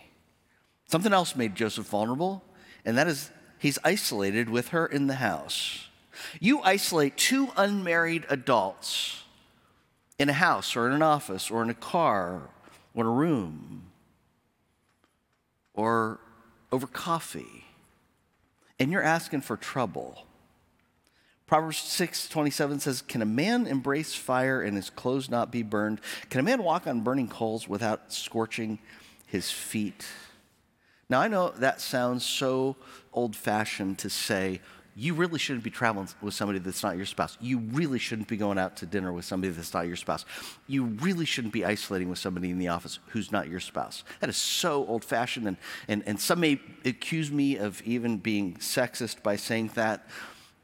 Something 0.87 1.13
else 1.13 1.37
made 1.37 1.55
Joseph 1.55 1.87
vulnerable, 1.87 2.43
and 2.85 2.97
that 2.97 3.09
is 3.09 3.31
he's 3.59 3.79
isolated 3.85 4.49
with 4.49 4.69
her 4.69 4.87
in 4.87 5.07
the 5.07 5.17
house. 5.17 5.89
You 6.41 6.61
isolate 6.63 7.17
two 7.17 7.51
unmarried 7.57 8.25
adults 8.31 9.25
in 10.19 10.29
a 10.29 10.35
house 10.35 10.77
or 10.77 10.87
in 10.87 10.95
an 10.95 11.03
office 11.03 11.51
or 11.51 11.63
in 11.63 11.69
a 11.69 11.75
car 11.75 12.49
or 12.95 13.05
in 13.05 13.07
a 13.07 13.11
room 13.11 13.91
or 15.75 16.21
over 16.73 16.87
coffee 16.87 17.66
and 18.79 18.91
you're 18.91 19.03
asking 19.03 19.41
for 19.43 19.57
trouble. 19.57 20.25
Proverbs 21.47 21.79
6 21.79 22.29
27 22.29 22.81
says, 22.81 23.03
Can 23.03 23.23
a 23.23 23.27
man 23.27 23.67
embrace 23.67 24.15
fire 24.15 24.61
and 24.61 24.77
his 24.77 24.91
clothes 24.91 25.31
not 25.31 25.53
be 25.53 25.63
burned? 25.63 26.01
Can 26.29 26.41
a 26.41 26.43
man 26.43 26.63
walk 26.63 26.87
on 26.87 27.03
burning 27.03 27.29
coals 27.29 27.69
without 27.69 28.13
scorching 28.13 28.79
his 29.27 29.51
feet? 29.51 30.07
Now, 31.09 31.21
I 31.21 31.29
know 31.29 31.51
that 31.51 31.81
sounds 31.81 32.27
so 32.27 32.75
old 33.13 33.37
fashioned 33.37 33.99
to 33.99 34.11
say, 34.11 34.61
you 34.99 35.13
really 35.13 35.39
shouldn't 35.39 35.63
be 35.63 35.71
traveling 35.71 36.09
with 36.23 36.33
somebody 36.33 36.59
that's 36.59 36.83
not 36.83 36.97
your 36.97 37.05
spouse. 37.05 37.37
You 37.39 37.59
really 37.59 37.99
shouldn't 37.99 38.29
be 38.29 38.39
going 38.39 38.59
out 38.59 38.77
to 38.79 38.87
dinner 38.87 39.13
with 39.13 39.27
somebody 39.27 39.53
that's 39.53 39.75
not 39.75 39.87
your 39.87 39.97
spouse. 39.97 40.25
You 40.67 40.85
really 40.85 41.27
shouldn't 41.27 41.53
be 41.53 41.67
isolating 41.67 42.09
with 42.09 42.19
somebody 42.19 42.51
in 42.51 42.59
the 42.59 42.69
office 42.69 42.99
who's 43.09 43.31
not 43.31 43.47
your 43.47 43.61
spouse. 43.61 44.05
That 44.21 44.31
is 44.31 44.39
so 44.39 44.87
old 44.87 45.05
fashioned, 45.05 45.47
and, 45.47 45.59
and, 45.87 46.03
and 46.07 46.19
some 46.19 46.41
may 46.41 46.59
accuse 46.87 47.31
me 47.31 47.59
of 47.59 47.83
even 47.83 48.17
being 48.17 48.55
sexist 48.55 49.23
by 49.23 49.37
saying 49.37 49.73
that. 49.75 50.09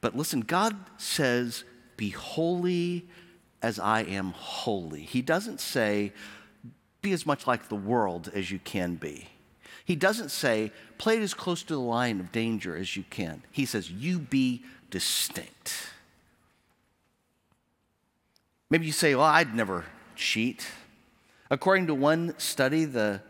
But 0.00 0.16
listen, 0.16 0.40
God 0.40 0.76
says, 0.96 1.64
Be 1.98 2.08
holy 2.08 3.06
as 3.60 3.78
I 3.78 4.00
am 4.00 4.30
holy. 4.30 5.02
He 5.02 5.20
doesn't 5.20 5.60
say, 5.60 6.14
Be 7.02 7.12
as 7.12 7.26
much 7.26 7.46
like 7.46 7.68
the 7.68 7.76
world 7.76 8.30
as 8.32 8.50
you 8.50 8.58
can 8.60 8.94
be. 8.94 9.28
He 9.84 9.96
doesn't 9.96 10.30
say, 10.30 10.72
Play 10.98 11.16
it 11.16 11.22
as 11.22 11.34
close 11.34 11.62
to 11.64 11.74
the 11.74 11.80
line 11.80 12.20
of 12.20 12.32
danger 12.32 12.76
as 12.76 12.96
you 12.96 13.04
can. 13.10 13.42
He 13.50 13.66
says, 13.66 13.90
You 13.90 14.18
be 14.18 14.62
distinct. 14.90 15.88
Maybe 18.70 18.86
you 18.86 18.92
say, 18.92 19.14
Well, 19.14 19.24
I'd 19.24 19.54
never 19.54 19.84
cheat. 20.14 20.66
According 21.50 21.88
to 21.88 21.94
one 21.94 22.34
study, 22.38 22.84
the 22.84 23.20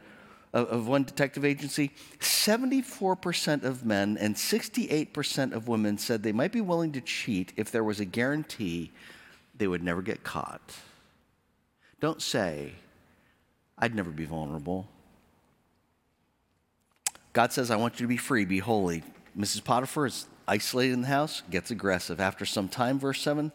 of, 0.52 0.86
one 0.86 1.04
detective 1.04 1.44
agency, 1.44 1.92
74% 2.20 3.64
of 3.64 3.84
men 3.84 4.18
and 4.18 4.34
68% 4.34 5.52
of 5.52 5.68
women 5.68 5.98
said 5.98 6.22
they 6.22 6.32
might 6.32 6.52
be 6.52 6.60
willing 6.60 6.92
to 6.92 7.00
cheat 7.00 7.52
if 7.56 7.70
there 7.70 7.84
was 7.84 8.00
a 8.00 8.04
guarantee 8.04 8.92
they 9.56 9.66
would 9.66 9.82
never 9.82 10.02
get 10.02 10.22
caught. 10.22 10.76
Don't 12.00 12.20
say, 12.20 12.72
I'd 13.78 13.94
never 13.94 14.10
be 14.10 14.24
vulnerable. 14.24 14.88
God 17.32 17.52
says, 17.52 17.70
I 17.70 17.76
want 17.76 17.98
you 17.98 18.04
to 18.04 18.08
be 18.08 18.16
free, 18.16 18.44
be 18.44 18.58
holy. 18.58 19.02
Mrs. 19.36 19.64
Potiphar 19.64 20.06
is 20.06 20.26
isolated 20.46 20.92
in 20.92 21.02
the 21.02 21.08
house, 21.08 21.42
gets 21.50 21.70
aggressive. 21.70 22.20
After 22.20 22.44
some 22.44 22.68
time, 22.68 22.98
verse 22.98 23.20
7, 23.22 23.52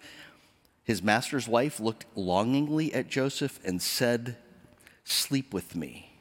his 0.84 1.04
master's 1.04 1.48
wife 1.48 1.80
looked 1.80 2.06
longingly 2.16 2.94
at 2.94 3.10
Joseph 3.10 3.60
and 3.64 3.82
said, 3.82 4.38
Sleep 5.04 5.54
with 5.54 5.76
me. 5.76 6.12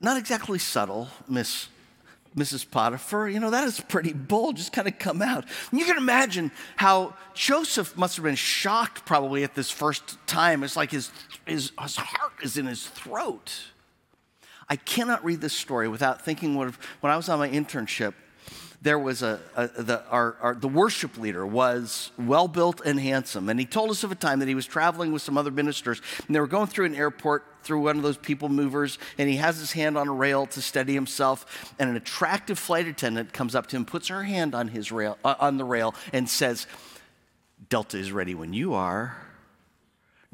Not 0.00 0.18
exactly 0.18 0.58
subtle, 0.58 1.08
Miss 1.28 1.68
Mrs. 2.36 2.70
Potiphar. 2.70 3.28
You 3.28 3.40
know, 3.40 3.50
that 3.50 3.64
is 3.64 3.80
pretty 3.80 4.12
bold, 4.12 4.56
just 4.56 4.72
kind 4.72 4.86
of 4.86 4.98
come 4.98 5.22
out. 5.22 5.46
And 5.70 5.80
you 5.80 5.86
can 5.86 5.96
imagine 5.96 6.50
how 6.76 7.14
Joseph 7.34 7.96
must 7.96 8.16
have 8.16 8.24
been 8.24 8.34
shocked 8.34 9.06
probably 9.06 9.42
at 9.42 9.54
this 9.54 9.70
first 9.70 10.18
time. 10.26 10.62
It's 10.62 10.76
like 10.76 10.90
his, 10.90 11.10
his, 11.46 11.72
his 11.80 11.96
heart 11.96 12.32
is 12.42 12.58
in 12.58 12.66
his 12.66 12.86
throat. 12.86 13.52
I 14.68 14.76
cannot 14.76 15.24
read 15.24 15.40
this 15.40 15.52
story 15.52 15.88
without 15.88 16.24
thinking 16.24 16.54
what 16.54 16.74
when 17.00 17.12
I 17.12 17.16
was 17.16 17.28
on 17.28 17.38
my 17.38 17.48
internship 17.48 18.14
there 18.82 18.98
was 18.98 19.22
a, 19.22 19.40
a 19.56 19.66
the, 19.82 20.04
our, 20.10 20.36
our, 20.40 20.54
the 20.54 20.68
worship 20.68 21.18
leader 21.18 21.44
was 21.44 22.12
well 22.16 22.46
built 22.46 22.80
and 22.84 23.00
handsome. 23.00 23.48
And 23.48 23.58
he 23.58 23.66
told 23.66 23.90
us 23.90 24.04
of 24.04 24.12
a 24.12 24.14
time 24.14 24.38
that 24.38 24.48
he 24.48 24.54
was 24.54 24.66
traveling 24.66 25.12
with 25.12 25.22
some 25.22 25.36
other 25.36 25.50
ministers, 25.50 26.00
and 26.26 26.34
they 26.34 26.40
were 26.40 26.46
going 26.46 26.68
through 26.68 26.86
an 26.86 26.94
airport 26.94 27.44
through 27.62 27.80
one 27.80 27.96
of 27.96 28.04
those 28.04 28.16
people 28.16 28.48
movers, 28.48 28.98
and 29.18 29.28
he 29.28 29.36
has 29.36 29.58
his 29.58 29.72
hand 29.72 29.98
on 29.98 30.06
a 30.06 30.12
rail 30.12 30.46
to 30.46 30.62
steady 30.62 30.94
himself. 30.94 31.74
And 31.80 31.90
an 31.90 31.96
attractive 31.96 32.60
flight 32.60 32.86
attendant 32.86 33.32
comes 33.32 33.56
up 33.56 33.66
to 33.68 33.76
him, 33.76 33.84
puts 33.84 34.08
her 34.08 34.22
hand 34.22 34.54
on 34.54 34.68
his 34.68 34.92
rail, 34.92 35.18
uh, 35.24 35.34
on 35.40 35.56
the 35.56 35.64
rail, 35.64 35.94
and 36.12 36.28
says, 36.28 36.68
"Delta 37.68 37.98
is 37.98 38.12
ready 38.12 38.36
when 38.36 38.52
you 38.52 38.74
are." 38.74 39.25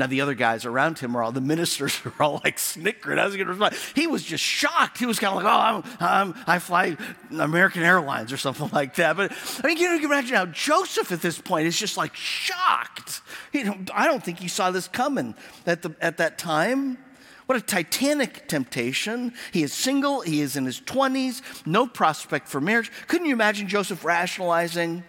Now, 0.02 0.08
the 0.08 0.20
other 0.20 0.34
guys 0.34 0.64
around 0.64 0.98
him 0.98 1.14
are 1.14 1.22
all 1.22 1.30
the 1.30 1.40
ministers 1.40 2.00
are 2.04 2.12
all 2.20 2.40
like 2.42 2.58
snickering. 2.58 3.20
I 3.20 3.24
was 3.24 3.36
going 3.36 3.46
to 3.46 3.52
respond. 3.52 3.76
He 3.94 4.08
was 4.08 4.24
just 4.24 4.42
shocked. 4.42 4.98
He 4.98 5.06
was 5.06 5.20
kind 5.20 5.36
of 5.36 5.44
like, 5.44 5.46
oh, 5.46 5.84
I'm, 6.00 6.32
I'm, 6.34 6.44
i 6.44 6.58
fly 6.58 6.96
American 7.30 7.84
Airlines 7.84 8.32
or 8.32 8.36
something 8.36 8.68
like 8.72 8.96
that. 8.96 9.16
But 9.16 9.30
I 9.62 9.68
mean, 9.68 9.76
you 9.76 9.86
can 10.00 10.04
imagine 10.04 10.34
how 10.34 10.46
Joseph 10.46 11.12
at 11.12 11.22
this 11.22 11.40
point 11.40 11.68
is 11.68 11.78
just 11.78 11.96
like 11.96 12.16
shocked. 12.16 13.20
You 13.52 13.62
know, 13.62 13.78
I 13.94 14.08
don't 14.08 14.24
think 14.24 14.40
he 14.40 14.48
saw 14.48 14.72
this 14.72 14.88
coming 14.88 15.36
at, 15.66 15.82
the, 15.82 15.94
at 16.00 16.16
that 16.16 16.36
time. 16.36 16.98
What 17.46 17.56
a 17.56 17.60
titanic 17.60 18.48
temptation. 18.48 19.32
He 19.52 19.62
is 19.62 19.72
single, 19.72 20.22
he 20.22 20.40
is 20.40 20.56
in 20.56 20.64
his 20.64 20.80
20s, 20.80 21.42
no 21.64 21.86
prospect 21.86 22.48
for 22.48 22.60
marriage. 22.60 22.90
Couldn't 23.06 23.28
you 23.28 23.34
imagine 23.34 23.68
Joseph 23.68 24.04
rationalizing? 24.04 25.04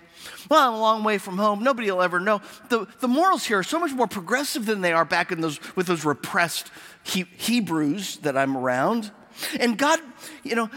Well, 0.49 0.67
I'm 0.67 0.73
a 0.73 0.79
long 0.79 1.03
way 1.03 1.17
from 1.17 1.37
home. 1.37 1.63
Nobody 1.63 1.91
will 1.91 2.01
ever 2.01 2.19
know. 2.19 2.41
The, 2.69 2.87
the 2.99 3.07
morals 3.07 3.45
here 3.45 3.59
are 3.59 3.63
so 3.63 3.79
much 3.79 3.91
more 3.91 4.07
progressive 4.07 4.65
than 4.65 4.81
they 4.81 4.93
are 4.93 5.05
back 5.05 5.31
in 5.31 5.41
those, 5.41 5.59
with 5.75 5.87
those 5.87 6.05
repressed 6.05 6.71
he, 7.03 7.25
Hebrews 7.37 8.17
that 8.17 8.37
I'm 8.37 8.57
around. 8.57 9.11
And 9.59 9.77
God, 9.77 9.99
you 10.43 10.55
know, 10.55 10.69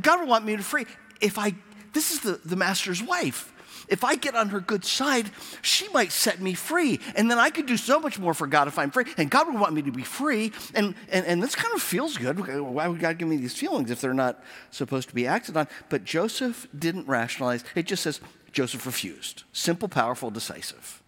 God 0.00 0.20
would 0.20 0.28
want 0.28 0.44
me 0.44 0.56
to 0.56 0.62
free. 0.62 0.86
If 1.20 1.38
I, 1.38 1.54
this 1.92 2.12
is 2.12 2.20
the, 2.20 2.40
the 2.44 2.56
master's 2.56 3.02
wife. 3.02 3.50
If 3.88 4.02
I 4.02 4.14
get 4.16 4.34
on 4.34 4.48
her 4.48 4.60
good 4.60 4.84
side, 4.84 5.30
she 5.60 5.88
might 5.88 6.10
set 6.10 6.40
me 6.40 6.54
free. 6.54 7.00
And 7.16 7.30
then 7.30 7.38
I 7.38 7.50
could 7.50 7.66
do 7.66 7.76
so 7.76 8.00
much 8.00 8.18
more 8.18 8.32
for 8.32 8.46
God 8.46 8.66
if 8.66 8.78
I'm 8.78 8.90
free. 8.90 9.04
And 9.18 9.30
God 9.30 9.46
would 9.46 9.60
want 9.60 9.74
me 9.74 9.82
to 9.82 9.92
be 9.92 10.02
free. 10.02 10.52
And, 10.74 10.94
and, 11.10 11.26
and 11.26 11.42
this 11.42 11.54
kind 11.54 11.74
of 11.74 11.82
feels 11.82 12.16
good. 12.16 12.38
Why 12.38 12.88
would 12.88 13.00
God 13.00 13.18
give 13.18 13.28
me 13.28 13.36
these 13.36 13.54
feelings 13.54 13.90
if 13.90 14.00
they're 14.00 14.14
not 14.14 14.42
supposed 14.70 15.08
to 15.10 15.14
be 15.14 15.26
acted 15.26 15.56
on? 15.56 15.68
But 15.90 16.04
Joseph 16.04 16.66
didn't 16.76 17.06
rationalize. 17.08 17.62
It 17.74 17.86
just 17.86 18.02
says, 18.02 18.20
Joseph 18.54 18.86
refused. 18.86 19.42
Simple, 19.52 19.88
powerful, 19.88 20.30
decisive. 20.30 21.02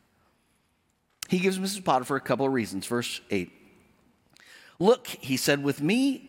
He 1.29 1.39
gives 1.39 1.59
Mrs. 1.59 1.85
Potiphar 1.85 2.17
a 2.17 2.21
couple 2.21 2.45
of 2.45 2.53
reasons. 2.53 2.87
Verse 2.87 3.21
8. 3.31 3.51
Look, 4.79 5.07
he 5.07 5.37
said, 5.37 5.63
with 5.63 5.81
me 5.81 6.29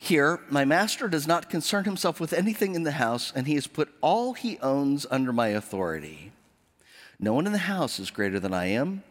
here, 0.00 0.40
my 0.48 0.64
master 0.64 1.06
does 1.06 1.26
not 1.26 1.50
concern 1.50 1.84
himself 1.84 2.18
with 2.18 2.32
anything 2.32 2.74
in 2.74 2.82
the 2.82 2.92
house, 2.92 3.30
and 3.36 3.46
he 3.46 3.54
has 3.54 3.66
put 3.66 3.94
all 4.00 4.32
he 4.32 4.58
owns 4.60 5.06
under 5.10 5.32
my 5.32 5.48
authority. 5.48 6.32
No 7.20 7.34
one 7.34 7.46
in 7.46 7.52
the 7.52 7.58
house 7.58 8.00
is 8.00 8.10
greater 8.10 8.40
than 8.40 8.54
I 8.54 8.66
am. 8.66 9.02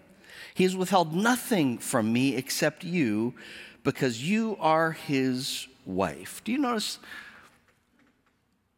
He 0.55 0.63
has 0.63 0.75
withheld 0.75 1.15
nothing 1.15 1.77
from 1.77 2.11
me 2.11 2.35
except 2.35 2.83
you, 2.83 3.35
because 3.83 4.23
you 4.23 4.57
are 4.59 4.91
his 4.91 5.67
wife. 5.85 6.43
Do 6.43 6.51
you 6.51 6.57
notice 6.57 6.99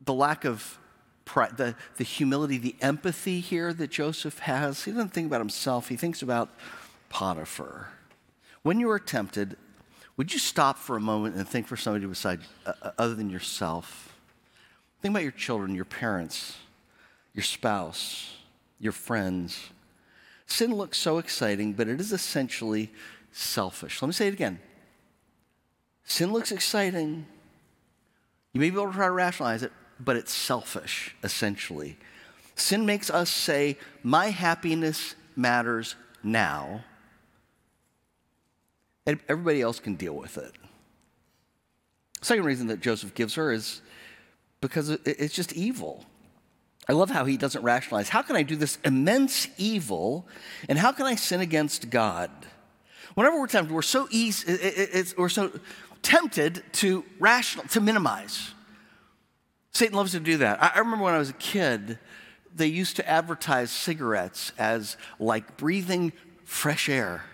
the 0.01 0.13
lack 0.13 0.45
of 0.45 0.77
the, 1.25 1.75
the 1.97 2.03
humility, 2.03 2.57
the 2.57 2.75
empathy 2.81 3.39
here 3.39 3.73
that 3.73 3.91
Joseph 3.91 4.39
has. 4.39 4.83
He 4.83 4.91
doesn't 4.91 5.09
think 5.09 5.27
about 5.27 5.41
himself, 5.41 5.89
he 5.89 5.97
thinks 5.97 6.21
about 6.21 6.49
Potiphar. 7.09 7.89
When 8.63 8.79
you 8.79 8.89
are 8.89 8.99
tempted, 8.99 9.57
would 10.17 10.31
you 10.31 10.39
stop 10.39 10.77
for 10.77 10.95
a 10.95 10.99
moment 10.99 11.35
and 11.35 11.47
think 11.47 11.67
for 11.67 11.75
somebody 11.75 12.05
beside, 12.05 12.39
uh, 12.65 12.73
uh, 12.81 12.91
other 12.97 13.15
than 13.15 13.29
yourself? 13.29 14.15
Think 15.01 15.11
about 15.13 15.23
your 15.23 15.31
children, 15.31 15.75
your 15.75 15.85
parents, 15.85 16.55
your 17.33 17.43
spouse, 17.43 18.33
your 18.79 18.93
friends. 18.93 19.69
Sin 20.47 20.73
looks 20.73 20.97
so 20.97 21.17
exciting, 21.17 21.73
but 21.73 21.87
it 21.87 21.99
is 21.99 22.11
essentially 22.11 22.91
selfish. 23.31 24.01
Let 24.01 24.07
me 24.07 24.13
say 24.13 24.27
it 24.27 24.33
again. 24.33 24.59
Sin 26.05 26.31
looks 26.31 26.51
exciting. 26.51 27.25
You 28.53 28.61
may 28.61 28.69
be 28.69 28.77
able 28.77 28.91
to 28.91 28.95
try 28.95 29.07
to 29.07 29.11
rationalize 29.11 29.63
it, 29.63 29.71
but 29.99 30.15
it's 30.15 30.33
selfish, 30.33 31.15
essentially. 31.23 31.97
Sin 32.55 32.85
makes 32.85 33.09
us 33.09 33.29
say, 33.29 33.77
My 34.03 34.27
happiness 34.27 35.15
matters 35.35 35.95
now, 36.23 36.83
and 39.05 39.19
everybody 39.29 39.61
else 39.61 39.79
can 39.79 39.95
deal 39.95 40.13
with 40.13 40.37
it. 40.37 40.53
Second 42.21 42.45
reason 42.45 42.67
that 42.67 42.79
Joseph 42.79 43.13
gives 43.13 43.35
her 43.35 43.51
is 43.51 43.81
because 44.61 44.89
it's 44.89 45.35
just 45.35 45.53
evil. 45.53 46.05
I 46.89 46.93
love 46.93 47.09
how 47.09 47.25
he 47.25 47.37
doesn't 47.37 47.61
rationalize. 47.61 48.09
How 48.09 48.21
can 48.21 48.35
I 48.35 48.43
do 48.43 48.55
this 48.55 48.79
immense 48.83 49.47
evil, 49.57 50.27
and 50.67 50.79
how 50.79 50.91
can 50.91 51.05
I 51.05 51.15
sin 51.15 51.41
against 51.41 51.89
God? 51.89 52.31
Whenever 53.13 53.39
we're 53.39 53.47
tempted, 53.47 53.73
we're 53.73 53.81
so 53.81 54.07
easy, 54.09 54.57
we're 55.17 55.29
so 55.29 55.51
tempted 56.01 56.63
to 56.73 57.03
rational, 57.19 57.67
to 57.69 57.81
minimize. 57.81 58.54
Satan 59.75 59.97
loves 59.97 60.13
to 60.13 60.21
do 60.21 60.37
that. 60.37 60.63
I, 60.63 60.79
remember 60.79 61.03
when 61.03 61.15
I 61.15 61.17
was 61.17 61.31
a 61.31 61.33
kid, 61.33 61.99
they 62.55 62.67
used 62.67 62.95
to 62.95 63.09
advertise 63.09 63.71
cigarettes 63.71 64.53
as 64.57 64.95
like 65.19 65.57
breathing 65.57 66.13
fresh 66.45 66.87
air. 66.87 67.25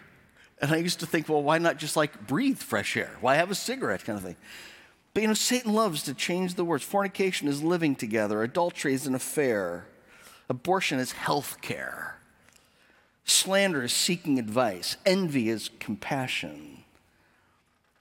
And 0.60 0.72
I 0.72 0.78
used 0.78 1.02
to 1.02 1.06
think, 1.06 1.30
well, 1.30 1.44
why 1.44 1.60
not 1.60 1.78
just 1.78 1.96
like 1.96 2.26
breathe 2.26 2.58
fresh 2.58 2.98
air? 2.98 3.12
Why 3.22 3.36
have 3.36 3.52
a 3.52 3.56
cigarette 3.56 4.04
kind 4.04 4.18
of 4.18 4.26
thing? 4.26 4.38
But 5.14 5.22
you 5.22 5.28
know, 5.28 5.36
Satan 5.36 5.72
loves 5.72 6.02
to 6.04 6.16
change 6.16 6.56
the 6.56 6.66
words. 6.66 6.84
Fornication 6.84 7.48
is 7.48 7.62
living 7.62 7.94
together, 7.94 8.42
adultery 8.42 8.96
is 8.96 9.06
an 9.06 9.14
affair, 9.14 9.86
abortion 10.50 10.98
is 10.98 11.12
health 11.12 11.62
care, 11.62 12.18
slander 13.24 13.84
is 13.84 13.94
seeking 13.94 14.40
advice, 14.40 14.98
envy 15.06 15.48
is 15.48 15.70
compassion. 15.80 16.86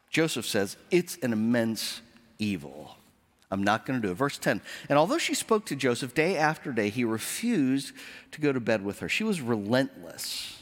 Joseph 0.08 0.46
says 0.46 0.78
it's 0.90 1.18
an 1.18 1.34
immense 1.34 2.00
evil. 2.38 2.96
I'm 3.50 3.64
not 3.64 3.84
going 3.84 4.00
to 4.00 4.06
do 4.06 4.12
it. 4.12 4.16
Verse 4.16 4.38
10. 4.38 4.60
And 4.88 4.98
although 4.98 5.18
she 5.18 5.34
spoke 5.34 5.66
to 5.66 5.76
Joseph 5.76 6.14
day 6.14 6.36
after 6.36 6.72
day, 6.72 6.88
he 6.88 7.04
refused 7.04 7.92
to 8.32 8.40
go 8.40 8.52
to 8.52 8.60
bed 8.60 8.84
with 8.84 9.00
her. 9.00 9.08
She 9.08 9.24
was 9.24 9.40
relentless. 9.40 10.56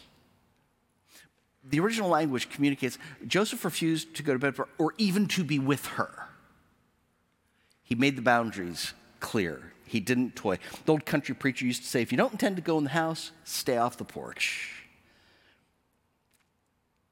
The 1.63 1.81
original 1.81 2.09
language 2.09 2.49
communicates 2.49 2.97
Joseph 3.27 3.65
refused 3.65 4.15
to 4.15 4.23
go 4.23 4.33
to 4.33 4.39
bed 4.39 4.57
her 4.57 4.69
or 4.79 4.95
even 4.97 5.27
to 5.29 5.45
be 5.45 5.59
with 5.59 5.85
her. 5.87 6.29
He 7.83 7.95
made 7.95 8.17
the 8.17 8.23
boundaries 8.23 8.95
clear. 9.21 9.73
He 9.85 10.01
didn't 10.01 10.37
toy. 10.37 10.59
The 10.85 10.93
old 10.93 11.05
country 11.05 11.35
preacher 11.35 11.67
used 11.67 11.83
to 11.83 11.89
say, 11.89 12.03
if 12.03 12.13
you 12.13 12.19
don't 12.19 12.33
intend 12.33 12.57
to 12.57 12.63
go 12.63 12.79
in 12.79 12.85
the 12.85 12.91
house, 12.91 13.33
stay 13.45 13.77
off 13.77 13.97
the 13.97 14.05
porch. 14.05 14.85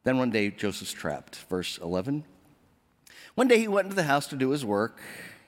Then 0.04 0.18
one 0.18 0.30
day, 0.30 0.50
Joseph's 0.50 0.92
trapped. 0.92 1.36
Verse 1.50 1.78
11. 1.78 2.24
One 3.34 3.48
day 3.48 3.58
he 3.58 3.68
went 3.68 3.86
into 3.86 3.96
the 3.96 4.04
house 4.04 4.26
to 4.28 4.36
do 4.36 4.50
his 4.50 4.64
work. 4.64 5.00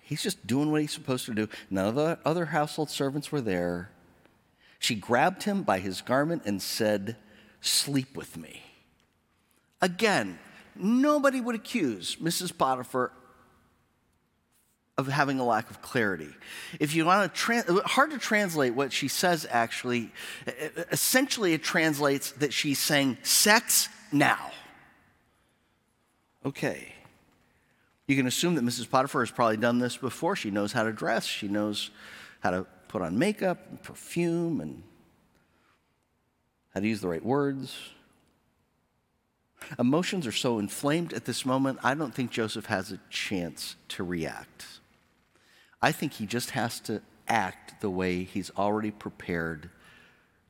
He's 0.08 0.22
just 0.22 0.46
doing 0.46 0.72
what 0.72 0.80
he's 0.80 0.92
supposed 0.92 1.26
to 1.26 1.34
do. 1.34 1.50
None 1.68 1.86
of 1.86 1.94
the 1.94 2.18
other 2.24 2.46
household 2.46 2.88
servants 2.88 3.30
were 3.30 3.42
there. 3.42 3.90
She 4.78 4.94
grabbed 4.94 5.42
him 5.42 5.64
by 5.64 5.80
his 5.80 6.00
garment 6.00 6.44
and 6.46 6.62
said, 6.62 7.16
Sleep 7.60 8.16
with 8.16 8.38
me. 8.38 8.62
Again, 9.82 10.38
nobody 10.74 11.42
would 11.42 11.54
accuse 11.54 12.16
Mrs. 12.16 12.56
Potiphar 12.56 13.12
of 14.96 15.08
having 15.08 15.38
a 15.40 15.44
lack 15.44 15.68
of 15.68 15.82
clarity. 15.82 16.30
If 16.80 16.94
you 16.94 17.04
want 17.04 17.30
to, 17.30 17.38
tra- 17.38 17.82
hard 17.84 18.10
to 18.12 18.18
translate 18.18 18.72
what 18.72 18.94
she 18.94 19.08
says 19.08 19.46
actually. 19.50 20.10
Essentially, 20.90 21.52
it 21.52 21.62
translates 21.62 22.32
that 22.32 22.54
she's 22.54 22.78
saying, 22.78 23.18
sex 23.22 23.90
now. 24.10 24.52
Okay. 26.46 26.94
You 28.08 28.16
can 28.16 28.26
assume 28.26 28.54
that 28.56 28.64
Mrs. 28.64 28.90
Potiphar 28.90 29.20
has 29.20 29.30
probably 29.30 29.58
done 29.58 29.78
this 29.78 29.98
before. 29.98 30.34
She 30.34 30.50
knows 30.50 30.72
how 30.72 30.82
to 30.82 30.92
dress, 30.92 31.24
she 31.24 31.46
knows 31.46 31.90
how 32.40 32.50
to 32.50 32.66
put 32.88 33.02
on 33.02 33.18
makeup 33.18 33.58
and 33.68 33.80
perfume 33.82 34.60
and 34.60 34.82
how 36.74 36.80
to 36.80 36.88
use 36.88 37.00
the 37.00 37.08
right 37.08 37.24
words. 37.24 37.76
Emotions 39.78 40.26
are 40.26 40.32
so 40.32 40.58
inflamed 40.58 41.12
at 41.12 41.26
this 41.26 41.44
moment, 41.44 41.78
I 41.82 41.94
don't 41.94 42.14
think 42.14 42.30
Joseph 42.30 42.66
has 42.66 42.92
a 42.92 43.00
chance 43.10 43.76
to 43.88 44.04
react. 44.04 44.64
I 45.82 45.92
think 45.92 46.14
he 46.14 46.26
just 46.26 46.50
has 46.50 46.80
to 46.80 47.02
act 47.26 47.80
the 47.82 47.90
way 47.90 48.24
he's 48.24 48.50
already 48.56 48.90
prepared 48.90 49.68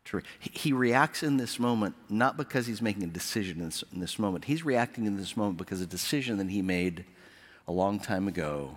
to. 0.04 0.18
Re- 0.18 0.22
he 0.40 0.72
reacts 0.72 1.22
in 1.22 1.38
this 1.38 1.58
moment 1.58 1.96
not 2.08 2.36
because 2.36 2.66
he's 2.66 2.80
making 2.80 3.02
a 3.02 3.08
decision 3.08 3.58
in 3.58 3.64
this, 3.64 3.82
in 3.92 4.00
this 4.00 4.18
moment. 4.18 4.44
He's 4.44 4.64
reacting 4.64 5.06
in 5.06 5.16
this 5.16 5.36
moment 5.36 5.58
because 5.58 5.80
a 5.80 5.86
decision 5.86 6.38
that 6.38 6.50
he 6.50 6.62
made 6.62 7.04
a 7.68 7.72
long 7.72 8.00
time 8.00 8.26
ago. 8.26 8.76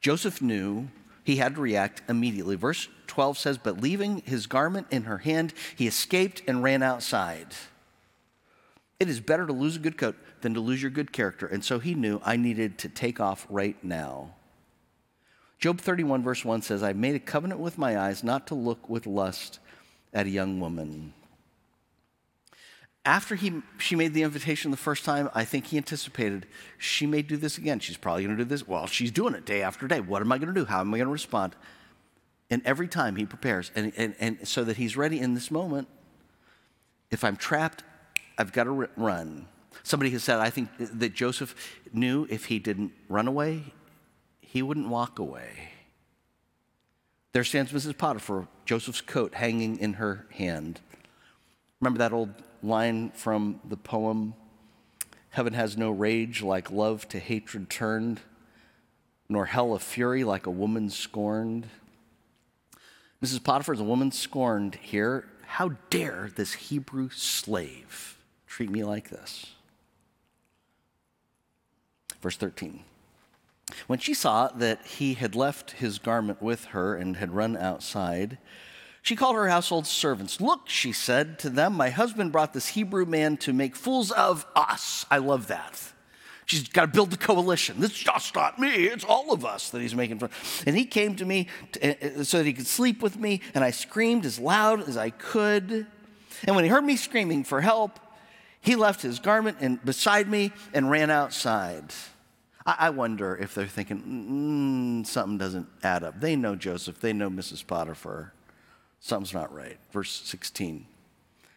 Joseph 0.00 0.42
knew 0.42 0.88
he 1.22 1.36
had 1.36 1.54
to 1.54 1.60
react 1.60 2.02
immediately. 2.08 2.56
Verse 2.56 2.88
12 3.06 3.38
says, 3.38 3.56
But 3.56 3.80
leaving 3.80 4.18
his 4.26 4.46
garment 4.46 4.88
in 4.90 5.04
her 5.04 5.18
hand, 5.18 5.54
he 5.74 5.86
escaped 5.86 6.42
and 6.46 6.62
ran 6.62 6.82
outside. 6.82 7.46
It 9.00 9.08
is 9.08 9.20
better 9.20 9.46
to 9.46 9.52
lose 9.52 9.76
a 9.76 9.80
good 9.80 9.96
coat 9.96 10.16
than 10.42 10.52
to 10.54 10.60
lose 10.60 10.82
your 10.82 10.90
good 10.90 11.12
character. 11.12 11.46
And 11.46 11.64
so 11.64 11.78
he 11.78 11.94
knew 11.94 12.20
I 12.24 12.36
needed 12.36 12.76
to 12.78 12.88
take 12.88 13.20
off 13.20 13.46
right 13.48 13.82
now. 13.82 14.34
Job 15.58 15.80
31, 15.80 16.22
verse 16.22 16.44
1 16.44 16.60
says, 16.60 16.82
I 16.82 16.92
made 16.92 17.14
a 17.14 17.20
covenant 17.20 17.60
with 17.60 17.78
my 17.78 17.98
eyes 17.98 18.22
not 18.22 18.48
to 18.48 18.54
look 18.54 18.90
with 18.90 19.06
lust 19.06 19.60
at 20.12 20.26
a 20.26 20.30
young 20.30 20.60
woman. 20.60 21.14
After 23.06 23.34
he, 23.34 23.60
she 23.78 23.96
made 23.96 24.14
the 24.14 24.22
invitation 24.22 24.70
the 24.70 24.78
first 24.78 25.04
time, 25.04 25.28
I 25.34 25.44
think 25.44 25.66
he 25.66 25.76
anticipated 25.76 26.46
she 26.78 27.06
may 27.06 27.20
do 27.20 27.36
this 27.36 27.58
again. 27.58 27.78
She's 27.78 27.98
probably 27.98 28.24
going 28.24 28.36
to 28.36 28.44
do 28.44 28.48
this. 28.48 28.66
Well, 28.66 28.86
she's 28.86 29.10
doing 29.10 29.34
it 29.34 29.44
day 29.44 29.62
after 29.62 29.86
day. 29.86 30.00
What 30.00 30.22
am 30.22 30.32
I 30.32 30.38
going 30.38 30.54
to 30.54 30.58
do? 30.58 30.64
How 30.64 30.80
am 30.80 30.94
I 30.94 30.98
going 30.98 31.08
to 31.08 31.12
respond? 31.12 31.54
And 32.48 32.62
every 32.64 32.88
time 32.88 33.16
he 33.16 33.26
prepares, 33.26 33.70
and, 33.74 33.92
and, 33.96 34.14
and 34.20 34.48
so 34.48 34.64
that 34.64 34.78
he's 34.78 34.96
ready 34.96 35.20
in 35.20 35.34
this 35.34 35.50
moment. 35.50 35.88
If 37.10 37.24
I'm 37.24 37.36
trapped, 37.36 37.84
I've 38.38 38.52
got 38.52 38.64
to 38.64 38.88
run. 38.96 39.48
Somebody 39.82 40.10
has 40.10 40.24
said, 40.24 40.38
I 40.40 40.50
think 40.50 40.70
that 40.78 41.14
Joseph 41.14 41.54
knew 41.92 42.26
if 42.30 42.46
he 42.46 42.58
didn't 42.58 42.92
run 43.08 43.28
away, 43.28 43.74
he 44.40 44.62
wouldn't 44.62 44.88
walk 44.88 45.18
away. 45.18 45.70
There 47.32 47.44
stands 47.44 47.72
Mrs. 47.72 47.98
Potiphar, 47.98 48.46
Joseph's 48.64 49.00
coat 49.00 49.34
hanging 49.34 49.78
in 49.78 49.94
her 49.94 50.26
hand. 50.30 50.80
Remember 51.84 51.98
that 51.98 52.14
old 52.14 52.32
line 52.62 53.10
from 53.10 53.60
the 53.68 53.76
poem 53.76 54.32
Heaven 55.28 55.52
has 55.52 55.76
no 55.76 55.90
rage 55.90 56.42
like 56.42 56.70
love 56.70 57.06
to 57.10 57.18
hatred 57.18 57.68
turned, 57.68 58.20
nor 59.28 59.44
hell 59.44 59.74
a 59.74 59.78
fury 59.78 60.24
like 60.24 60.46
a 60.46 60.50
woman 60.50 60.88
scorned. 60.88 61.66
Mrs. 63.22 63.44
Potiphar 63.44 63.74
is 63.74 63.80
a 63.80 63.84
woman 63.84 64.12
scorned 64.12 64.76
here. 64.76 65.28
How 65.42 65.72
dare 65.90 66.30
this 66.34 66.54
Hebrew 66.54 67.10
slave 67.10 68.16
treat 68.46 68.70
me 68.70 68.82
like 68.82 69.10
this? 69.10 69.52
Verse 72.22 72.38
13. 72.38 72.82
When 73.88 73.98
she 73.98 74.14
saw 74.14 74.48
that 74.48 74.86
he 74.86 75.12
had 75.14 75.36
left 75.36 75.72
his 75.72 75.98
garment 75.98 76.40
with 76.40 76.66
her 76.66 76.94
and 76.94 77.18
had 77.18 77.32
run 77.32 77.58
outside, 77.58 78.38
she 79.04 79.16
called 79.16 79.36
her 79.36 79.48
household 79.48 79.86
servants. 79.86 80.40
Look, 80.40 80.70
she 80.70 80.90
said 80.90 81.38
to 81.40 81.50
them, 81.50 81.74
my 81.74 81.90
husband 81.90 82.32
brought 82.32 82.54
this 82.54 82.68
Hebrew 82.68 83.04
man 83.04 83.36
to 83.36 83.52
make 83.52 83.76
fools 83.76 84.10
of 84.10 84.46
us. 84.56 85.04
I 85.10 85.18
love 85.18 85.48
that. 85.48 85.78
She's 86.46 86.66
got 86.68 86.80
to 86.80 86.86
build 86.86 87.10
the 87.10 87.18
coalition. 87.18 87.80
This 87.80 87.90
is 87.90 87.98
just 87.98 88.34
not 88.34 88.58
me, 88.58 88.86
it's 88.86 89.04
all 89.04 89.30
of 89.30 89.44
us 89.44 89.68
that 89.70 89.82
he's 89.82 89.94
making 89.94 90.20
fun. 90.20 90.30
And 90.66 90.74
he 90.74 90.86
came 90.86 91.16
to 91.16 91.26
me 91.26 91.48
to, 91.72 92.20
uh, 92.20 92.24
so 92.24 92.38
that 92.38 92.46
he 92.46 92.54
could 92.54 92.66
sleep 92.66 93.02
with 93.02 93.18
me, 93.18 93.42
and 93.54 93.62
I 93.62 93.72
screamed 93.72 94.24
as 94.24 94.38
loud 94.38 94.88
as 94.88 94.96
I 94.96 95.10
could. 95.10 95.86
And 96.44 96.56
when 96.56 96.64
he 96.64 96.70
heard 96.70 96.84
me 96.84 96.96
screaming 96.96 97.44
for 97.44 97.60
help, 97.60 98.00
he 98.62 98.74
left 98.74 99.02
his 99.02 99.18
garment 99.18 99.58
and 99.60 99.84
beside 99.84 100.30
me 100.30 100.50
and 100.72 100.90
ran 100.90 101.10
outside. 101.10 101.92
I 102.64 102.88
wonder 102.88 103.36
if 103.36 103.54
they're 103.54 103.66
thinking, 103.66 105.02
mm, 105.02 105.06
something 105.06 105.36
doesn't 105.36 105.68
add 105.82 106.02
up. 106.02 106.20
They 106.20 106.36
know 106.36 106.56
Joseph, 106.56 107.00
they 107.02 107.12
know 107.12 107.28
Mrs. 107.28 107.66
Potiphar. 107.66 108.32
Something's 109.04 109.34
not 109.34 109.54
right. 109.54 109.76
Verse 109.92 110.22
16. 110.24 110.86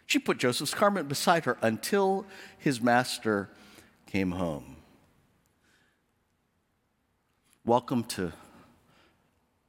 She 0.05 0.19
put 0.19 0.37
Joseph's 0.37 0.73
garment 0.73 1.07
beside 1.07 1.45
her 1.45 1.57
until 1.61 2.25
his 2.57 2.81
master 2.81 3.49
came 4.05 4.31
home. 4.31 4.75
Welcome 7.63 8.03
to 8.03 8.33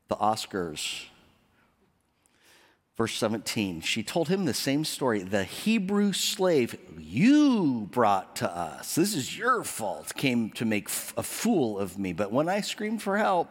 the 0.09 0.17
Oscars 0.17 1.05
Verse 2.99 3.14
17, 3.14 3.81
she 3.83 4.03
told 4.03 4.29
him 4.29 4.45
the 4.45 4.53
same 4.53 4.85
story. 4.85 5.23
The 5.23 5.45
Hebrew 5.45 6.12
slave 6.12 6.77
you 6.99 7.87
brought 7.93 8.35
to 8.37 8.51
us, 8.51 8.97
this 8.97 9.14
is 9.14 9.38
your 9.38 9.62
fault, 9.62 10.17
came 10.17 10.51
to 10.51 10.64
make 10.64 10.88
a 11.17 11.23
fool 11.23 11.79
of 11.79 11.97
me. 11.97 12.12
But 12.12 12.33
when 12.33 12.49
I 12.49 12.61
screamed 12.61 13.01
for 13.01 13.17
help, 13.17 13.49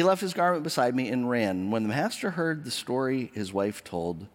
he 0.00 0.04
left 0.04 0.22
his 0.22 0.32
garment 0.32 0.64
beside 0.64 0.96
me 0.96 1.10
and 1.10 1.28
ran. 1.28 1.70
When 1.70 1.82
the 1.82 1.90
master 1.90 2.30
heard 2.30 2.64
the 2.64 2.70
story 2.70 3.30
his 3.34 3.52
wife 3.52 3.84
told, 3.84 4.28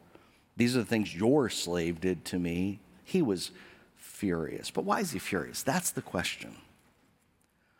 these 0.55 0.75
are 0.75 0.81
the 0.81 0.85
things 0.85 1.15
your 1.15 1.49
slave 1.49 1.99
did 1.99 2.23
to 2.25 2.37
me, 2.37 2.81
he 3.03 3.23
was 3.23 3.49
furious. 3.95 4.69
But 4.69 4.85
why 4.85 4.99
is 4.99 5.09
he 5.09 5.17
furious? 5.17 5.63
That's 5.63 5.89
the 5.89 6.03
question. 6.03 6.57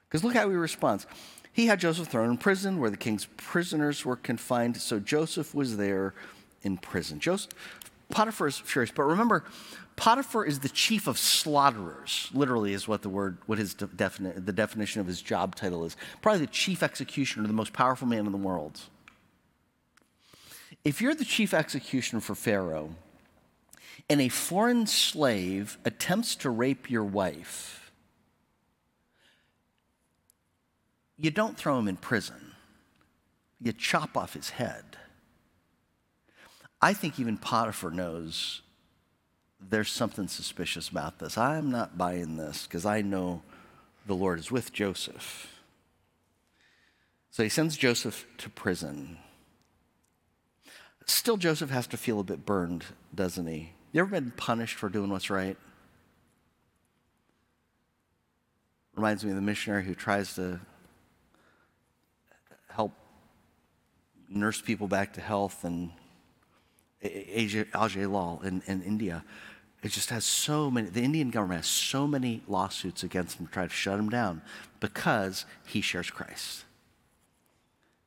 Because 0.09 0.23
look 0.23 0.33
how 0.33 0.49
he 0.49 0.55
responds. 0.55 1.05
He 1.53 1.67
had 1.67 1.79
Joseph 1.79 2.07
thrown 2.07 2.31
in 2.31 2.37
prison 2.37 2.79
where 2.79 2.89
the 2.89 2.97
king's 2.97 3.27
prisoners 3.37 4.03
were 4.03 4.15
confined, 4.15 4.77
so 4.77 4.99
Joseph 4.99 5.53
was 5.53 5.77
there 5.77 6.15
in 6.63 6.77
prison. 6.77 7.19
Joseph, 7.19 7.51
Potiphar 8.09 8.47
is 8.47 8.57
furious, 8.57 8.91
but 8.95 9.03
remember, 9.03 9.43
Potiphar 9.95 10.45
is 10.45 10.60
the 10.60 10.69
chief 10.69 11.08
of 11.08 11.17
slaughterers. 11.17 12.29
Literally, 12.34 12.73
is 12.73 12.88
what 12.88 13.01
the 13.01 13.10
word, 13.10 13.38
what 13.45 13.58
his 13.58 13.73
defini- 13.75 14.45
the 14.45 14.51
definition 14.51 14.99
of 14.99 15.08
his 15.08 15.21
job 15.21 15.55
title 15.55 15.86
is. 15.86 15.95
Probably 16.21 16.41
the 16.41 16.51
chief 16.51 16.84
executioner, 16.84 17.47
the 17.47 17.53
most 17.53 17.73
powerful 17.73 18.08
man 18.08 18.25
in 18.25 18.31
the 18.31 18.38
world. 18.38 18.81
If 20.84 21.01
you're 21.01 21.15
the 21.15 21.25
chief 21.25 21.53
executioner 21.53 22.19
for 22.19 22.36
Pharaoh, 22.36 22.95
and 24.10 24.21
a 24.21 24.29
foreign 24.29 24.86
slave 24.86 25.77
attempts 25.86 26.36
to 26.38 26.49
rape 26.49 26.89
your 26.89 27.03
wife, 27.03 27.91
you 31.17 31.31
don't 31.31 31.58
throw 31.58 31.79
him 31.79 31.88
in 31.88 31.97
prison. 31.97 32.53
You 33.62 33.71
chop 33.71 34.17
off 34.17 34.34
his 34.34 34.51
head. 34.51 34.97
I 36.81 36.93
think 36.93 37.19
even 37.19 37.38
Potiphar 37.38 37.89
knows 37.89 38.62
there's 39.59 39.91
something 39.91 40.27
suspicious 40.27 40.89
about 40.89 41.19
this. 41.19 41.37
I'm 41.37 41.71
not 41.71 41.97
buying 41.97 42.37
this 42.37 42.65
because 42.67 42.85
I 42.85 43.01
know 43.01 43.41
the 44.05 44.15
Lord 44.15 44.39
is 44.39 44.51
with 44.51 44.73
Joseph. 44.73 45.51
So 47.31 47.43
he 47.43 47.49
sends 47.49 47.75
Joseph 47.75 48.25
to 48.37 48.49
prison. 48.49 49.17
Still, 51.05 51.37
Joseph 51.37 51.69
has 51.69 51.87
to 51.87 51.97
feel 51.97 52.19
a 52.19 52.23
bit 52.23 52.45
burned, 52.45 52.85
doesn't 53.13 53.47
he? 53.47 53.73
You 53.91 54.01
ever 54.01 54.11
been 54.11 54.31
punished 54.31 54.75
for 54.75 54.89
doing 54.89 55.09
what's 55.09 55.29
right? 55.29 55.57
Reminds 58.95 59.23
me 59.23 59.31
of 59.31 59.35
the 59.35 59.41
missionary 59.41 59.83
who 59.83 59.93
tries 59.93 60.35
to 60.35 60.59
help 62.69 62.93
nurse 64.29 64.61
people 64.61 64.87
back 64.87 65.13
to 65.13 65.21
health 65.21 65.63
and 65.63 65.91
Ajai 67.73 68.09
Lall 68.09 68.41
in, 68.43 68.61
in 68.67 68.81
India. 68.83 69.23
It 69.83 69.89
just 69.89 70.09
has 70.09 70.25
so 70.25 70.71
many, 70.71 70.89
the 70.89 71.03
Indian 71.03 71.29
government 71.29 71.59
has 71.59 71.67
so 71.67 72.07
many 72.07 72.41
lawsuits 72.47 73.03
against 73.03 73.39
him 73.39 73.47
to 73.47 73.51
try 73.51 73.63
to 73.63 73.73
shut 73.73 73.99
him 73.99 74.09
down 74.09 74.41
because 74.79 75.45
he 75.65 75.81
shares 75.81 76.09
Christ. 76.09 76.65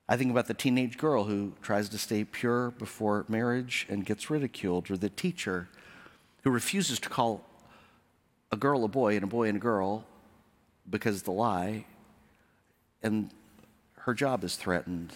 I 0.09 0.17
think 0.17 0.31
about 0.31 0.47
the 0.47 0.55
teenage 0.55 0.97
girl 0.97 1.25
who 1.25 1.53
tries 1.61 1.89
to 1.91 1.99
stay 1.99 2.25
pure 2.25 2.71
before 2.73 3.27
marriage 3.29 3.87
and 3.91 4.07
gets 4.07 4.31
ridiculed, 4.31 4.91
or 4.91 4.97
the 4.97 5.11
teacher 5.11 5.69
who 6.43 6.51
refuses 6.51 6.99
to 7.01 7.09
call 7.09 7.45
a 8.51 8.57
girl 8.57 8.85
a 8.85 8.89
boy 8.89 9.15
and 9.15 9.25
a 9.25 9.27
boy 9.27 9.49
and 9.49 9.59
a 9.59 9.61
girl 9.61 10.07
because 10.89 11.17
of 11.17 11.25
the 11.25 11.33
lie, 11.33 11.85
and 13.03 13.31
her 13.99 14.15
job 14.15 14.43
is 14.45 14.57
threatened. 14.57 15.13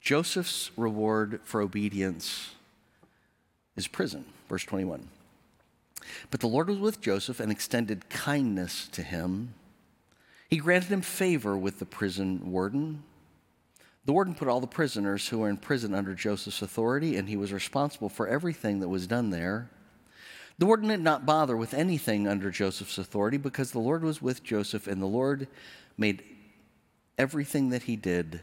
Joseph's 0.00 0.70
reward 0.76 1.40
for 1.44 1.60
obedience 1.60 2.54
is 3.76 3.88
prison. 3.88 4.24
Verse 4.48 4.64
21. 4.64 5.08
But 6.30 6.40
the 6.40 6.46
Lord 6.46 6.68
was 6.68 6.78
with 6.78 7.00
Joseph 7.00 7.40
and 7.40 7.52
extended 7.52 8.08
kindness 8.08 8.88
to 8.92 9.02
him. 9.02 9.54
He 10.48 10.56
granted 10.56 10.90
him 10.90 11.02
favor 11.02 11.56
with 11.56 11.78
the 11.78 11.84
prison 11.84 12.50
warden. 12.50 13.02
The 14.06 14.12
warden 14.12 14.34
put 14.34 14.48
all 14.48 14.60
the 14.60 14.66
prisoners 14.66 15.28
who 15.28 15.38
were 15.38 15.50
in 15.50 15.58
prison 15.58 15.94
under 15.94 16.14
Joseph's 16.14 16.62
authority, 16.62 17.16
and 17.16 17.28
he 17.28 17.36
was 17.36 17.52
responsible 17.52 18.08
for 18.08 18.26
everything 18.26 18.80
that 18.80 18.88
was 18.88 19.06
done 19.06 19.28
there. 19.30 19.68
The 20.56 20.66
warden 20.66 20.88
did 20.88 21.00
not 21.00 21.26
bother 21.26 21.56
with 21.56 21.74
anything 21.74 22.26
under 22.26 22.50
Joseph's 22.50 22.96
authority 22.96 23.36
because 23.36 23.70
the 23.70 23.78
Lord 23.78 24.02
was 24.02 24.22
with 24.22 24.42
Joseph, 24.42 24.86
and 24.86 25.02
the 25.02 25.06
Lord 25.06 25.46
made 25.98 26.22
everything 27.18 27.68
that 27.68 27.82
he 27.82 27.96
did 27.96 28.40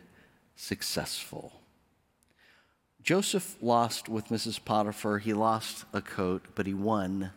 successful. 0.55 1.53
Joseph 3.03 3.55
lost 3.61 4.09
with 4.09 4.29
Mrs. 4.29 4.63
Potiphar. 4.63 5.19
He 5.19 5.33
lost 5.33 5.85
a 5.93 6.01
coat, 6.01 6.45
but 6.55 6.65
he 6.65 6.73
won 6.73 7.31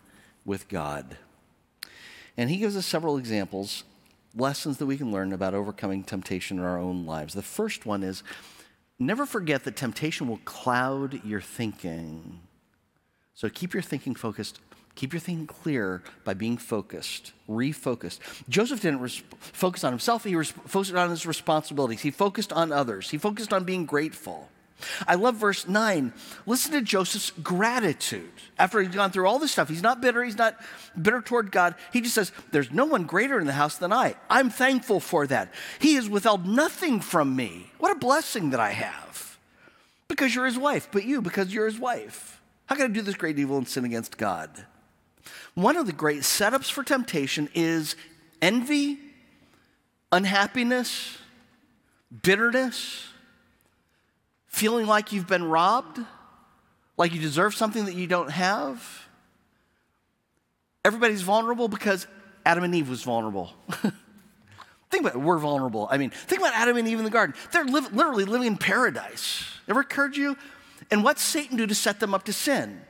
with 0.44 0.68
God. 0.68 1.18
And 2.38 2.48
he 2.48 2.56
gives 2.56 2.76
us 2.76 2.86
several 2.86 3.18
examples, 3.18 3.84
lessons 4.34 4.78
that 4.78 4.86
we 4.86 4.96
can 4.96 5.12
learn 5.12 5.32
about 5.32 5.52
overcoming 5.52 6.04
temptation 6.04 6.58
in 6.58 6.64
our 6.64 6.78
own 6.78 7.04
lives. 7.04 7.34
The 7.34 7.42
first 7.42 7.84
one 7.84 8.02
is 8.02 8.22
never 8.98 9.26
forget 9.26 9.64
that 9.64 9.76
temptation 9.76 10.26
will 10.26 10.40
cloud 10.44 11.22
your 11.24 11.40
thinking. 11.40 12.40
So 13.34 13.48
keep 13.48 13.74
your 13.74 13.82
thinking 13.82 14.14
focused. 14.14 14.60
Keep 14.98 15.12
your 15.12 15.20
thinking 15.20 15.46
clear 15.46 16.02
by 16.24 16.34
being 16.34 16.56
focused, 16.56 17.30
refocused. 17.48 18.18
Joseph 18.48 18.80
didn't 18.80 18.98
res- 18.98 19.22
focus 19.38 19.84
on 19.84 19.92
himself, 19.92 20.24
he 20.24 20.34
was 20.34 20.50
focused 20.50 20.92
on 20.92 21.10
his 21.10 21.24
responsibilities. 21.24 22.00
He 22.00 22.10
focused 22.10 22.52
on 22.52 22.72
others, 22.72 23.08
he 23.08 23.16
focused 23.16 23.52
on 23.52 23.62
being 23.62 23.86
grateful. 23.86 24.48
I 25.06 25.14
love 25.14 25.36
verse 25.36 25.68
9. 25.68 26.12
Listen 26.46 26.72
to 26.72 26.80
Joseph's 26.82 27.30
gratitude. 27.30 28.32
After 28.58 28.80
he's 28.80 28.92
gone 28.92 29.12
through 29.12 29.28
all 29.28 29.38
this 29.38 29.52
stuff, 29.52 29.68
he's 29.68 29.84
not 29.84 30.00
bitter, 30.00 30.24
he's 30.24 30.36
not 30.36 30.58
bitter 31.00 31.20
toward 31.20 31.52
God. 31.52 31.76
He 31.92 32.00
just 32.00 32.16
says, 32.16 32.32
There's 32.50 32.72
no 32.72 32.84
one 32.84 33.04
greater 33.04 33.38
in 33.38 33.46
the 33.46 33.52
house 33.52 33.76
than 33.76 33.92
I. 33.92 34.16
I'm 34.28 34.50
thankful 34.50 34.98
for 34.98 35.28
that. 35.28 35.54
He 35.78 35.94
has 35.94 36.08
withheld 36.08 36.44
nothing 36.44 37.00
from 37.00 37.36
me. 37.36 37.70
What 37.78 37.92
a 37.92 38.00
blessing 38.00 38.50
that 38.50 38.58
I 38.58 38.70
have. 38.70 39.38
Because 40.08 40.34
you're 40.34 40.46
his 40.46 40.58
wife, 40.58 40.88
but 40.90 41.04
you, 41.04 41.22
because 41.22 41.54
you're 41.54 41.66
his 41.66 41.78
wife. 41.78 42.42
How 42.66 42.74
can 42.74 42.86
I 42.86 42.88
do 42.88 43.02
this 43.02 43.14
great 43.14 43.38
evil 43.38 43.58
and 43.58 43.68
sin 43.68 43.84
against 43.84 44.18
God? 44.18 44.50
One 45.54 45.76
of 45.76 45.86
the 45.86 45.92
great 45.92 46.20
setups 46.20 46.70
for 46.70 46.82
temptation 46.82 47.48
is 47.54 47.96
envy, 48.40 48.98
unhappiness, 50.12 51.18
bitterness 52.22 53.08
feeling 54.58 54.86
like 54.86 55.12
you've 55.12 55.28
been 55.28 55.44
robbed, 55.44 56.00
like 56.96 57.14
you 57.14 57.20
deserve 57.20 57.54
something 57.54 57.84
that 57.84 57.94
you 57.94 58.06
don't 58.06 58.30
have. 58.30 59.06
Everybody's 60.84 61.22
vulnerable 61.22 61.68
because 61.68 62.06
Adam 62.44 62.64
and 62.64 62.74
Eve 62.74 62.88
was 62.88 63.02
vulnerable. 63.02 63.52
think 64.90 65.00
about 65.00 65.14
it, 65.14 65.18
we're 65.18 65.38
vulnerable. 65.38 65.86
I 65.90 65.98
mean, 65.98 66.10
think 66.10 66.40
about 66.40 66.54
Adam 66.54 66.76
and 66.76 66.88
Eve 66.88 66.98
in 66.98 67.04
the 67.04 67.10
garden. 67.10 67.36
They're 67.52 67.64
literally 67.64 68.24
living 68.24 68.46
in 68.48 68.56
paradise. 68.56 69.44
Ever 69.68 69.80
occurred 69.80 70.14
to 70.14 70.20
you? 70.20 70.36
And 70.90 71.04
what's 71.04 71.22
Satan 71.22 71.56
do 71.56 71.66
to 71.66 71.74
set 71.74 72.00
them 72.00 72.14
up 72.14 72.24
to 72.24 72.32
sin? 72.32 72.80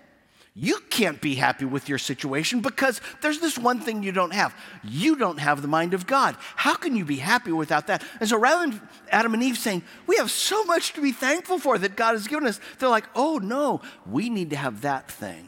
You 0.61 0.81
can't 0.90 1.21
be 1.21 1.37
happy 1.37 1.64
with 1.64 1.88
your 1.88 1.99
situation 1.99 2.62
because 2.62 3.01
there's 3.21 3.38
this 3.38 3.57
one 3.57 3.79
thing 3.79 4.03
you 4.03 4.11
don't 4.11 4.33
have. 4.33 4.57
You 4.83 5.14
don't 5.14 5.38
have 5.38 5.62
the 5.62 5.68
mind 5.68 5.94
of 5.94 6.05
God. 6.05 6.37
How 6.57 6.75
can 6.75 6.97
you 6.97 7.05
be 7.05 7.18
happy 7.18 7.53
without 7.53 7.87
that? 7.87 8.03
And 8.18 8.29
so 8.29 8.37
rather 8.37 8.66
than 8.66 8.81
Adam 9.12 9.35
and 9.35 9.42
Eve 9.44 9.57
saying, 9.57 9.85
We 10.09 10.16
have 10.16 10.33
so 10.33 10.64
much 10.64 10.94
to 10.94 11.01
be 11.01 11.12
thankful 11.12 11.61
for 11.61 11.79
that 11.79 11.94
God 11.94 12.14
has 12.14 12.27
given 12.27 12.49
us, 12.49 12.59
they're 12.81 12.88
like, 12.88 13.05
Oh 13.14 13.38
no, 13.38 13.83
we 14.05 14.29
need 14.29 14.51
to 14.51 14.57
have 14.57 14.81
that 14.81 15.09
thing. 15.09 15.47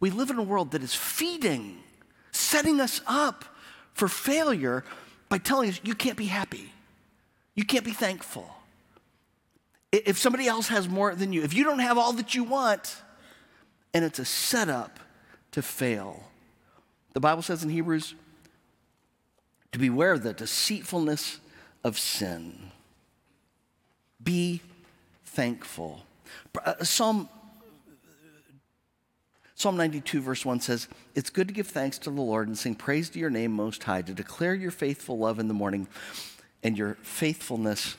We 0.00 0.10
live 0.10 0.28
in 0.28 0.36
a 0.36 0.42
world 0.42 0.72
that 0.72 0.82
is 0.82 0.94
feeding, 0.94 1.78
setting 2.30 2.82
us 2.82 3.00
up 3.06 3.46
for 3.94 4.06
failure 4.06 4.84
by 5.30 5.38
telling 5.38 5.70
us 5.70 5.80
you 5.82 5.94
can't 5.94 6.18
be 6.18 6.26
happy, 6.26 6.74
you 7.54 7.64
can't 7.64 7.86
be 7.86 7.92
thankful. 7.92 8.50
If 9.92 10.18
somebody 10.18 10.46
else 10.46 10.68
has 10.68 10.90
more 10.90 11.14
than 11.14 11.32
you, 11.32 11.42
if 11.42 11.54
you 11.54 11.64
don't 11.64 11.78
have 11.78 11.96
all 11.96 12.12
that 12.14 12.34
you 12.34 12.44
want, 12.44 12.96
and 13.94 14.04
it's 14.04 14.18
a 14.18 14.24
setup 14.24 14.98
to 15.52 15.62
fail. 15.62 16.24
The 17.14 17.20
Bible 17.20 17.42
says 17.42 17.62
in 17.62 17.70
Hebrews 17.70 18.14
to 19.72 19.78
beware 19.78 20.12
of 20.12 20.24
the 20.24 20.32
deceitfulness 20.32 21.38
of 21.84 21.98
sin. 21.98 22.72
Be 24.22 24.60
thankful. 25.24 26.04
Uh, 26.64 26.82
Psalm 26.82 27.28
Psalm 29.56 29.76
92, 29.76 30.20
verse 30.20 30.44
1 30.44 30.60
says, 30.60 30.88
It's 31.14 31.30
good 31.30 31.46
to 31.46 31.54
give 31.54 31.68
thanks 31.68 31.96
to 31.98 32.10
the 32.10 32.20
Lord 32.20 32.48
and 32.48 32.58
sing 32.58 32.74
praise 32.74 33.08
to 33.10 33.20
your 33.20 33.30
name 33.30 33.52
most 33.52 33.84
high, 33.84 34.02
to 34.02 34.12
declare 34.12 34.54
your 34.54 34.72
faithful 34.72 35.16
love 35.16 35.38
in 35.38 35.46
the 35.46 35.54
morning 35.54 35.86
and 36.64 36.76
your 36.76 36.94
faithfulness 37.02 37.96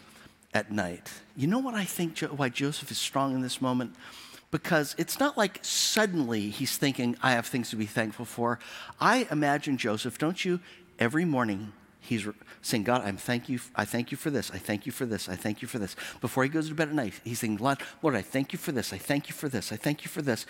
at 0.54 0.72
night. 0.72 1.12
You 1.36 1.48
know 1.48 1.60
what 1.60 1.74
I 1.74 1.86
think 1.86 2.20
why 2.20 2.50
Joseph 2.50 2.92
is 2.92 2.98
strong 2.98 3.34
in 3.34 3.42
this 3.42 3.62
moment? 3.62 3.96
Because 4.56 4.96
it's 4.98 5.20
not 5.20 5.38
like 5.38 5.60
suddenly 5.64 6.50
he's 6.50 6.78
thinking, 6.78 7.18
I 7.22 7.32
have 7.32 7.46
things 7.46 7.72
to 7.72 7.76
be 7.76 7.86
thankful 7.86 8.24
for. 8.24 8.58
I 9.02 9.28
imagine 9.30 9.76
Joseph, 9.76 10.18
don't 10.18 10.46
you? 10.46 10.62
Every 10.98 11.26
morning 11.26 11.74
he's 12.00 12.26
saying, 12.62 12.86
God, 12.86 13.02
I'm 13.04 13.18
thank 13.18 13.50
you, 13.50 13.60
I 13.76 13.84
thank 13.84 14.12
you 14.12 14.18
for 14.18 14.30
this, 14.30 14.52
I 14.52 14.58
thank 14.58 14.86
you 14.86 14.94
for 14.94 15.06
this, 15.06 15.28
I 15.28 15.36
thank 15.36 15.62
you 15.62 15.68
for 15.68 15.78
this. 15.78 15.98
Before 16.22 16.44
he 16.44 16.50
goes 16.50 16.70
to 16.70 16.74
bed 16.74 16.88
at 16.88 16.96
night, 16.96 17.16
he's 17.26 17.40
saying, 17.40 17.58
Lord, 17.58 17.80
Lord, 18.02 18.16
I 18.16 18.22
thank 18.22 18.54
you 18.54 18.58
for 18.58 18.72
this, 18.72 18.94
I 18.94 18.98
thank 18.98 19.28
you 19.28 19.36
for 19.36 19.50
this, 19.50 19.74
I 19.74 19.76
thank 19.76 20.06
you 20.06 20.10
for 20.10 20.22
this. 20.22 20.46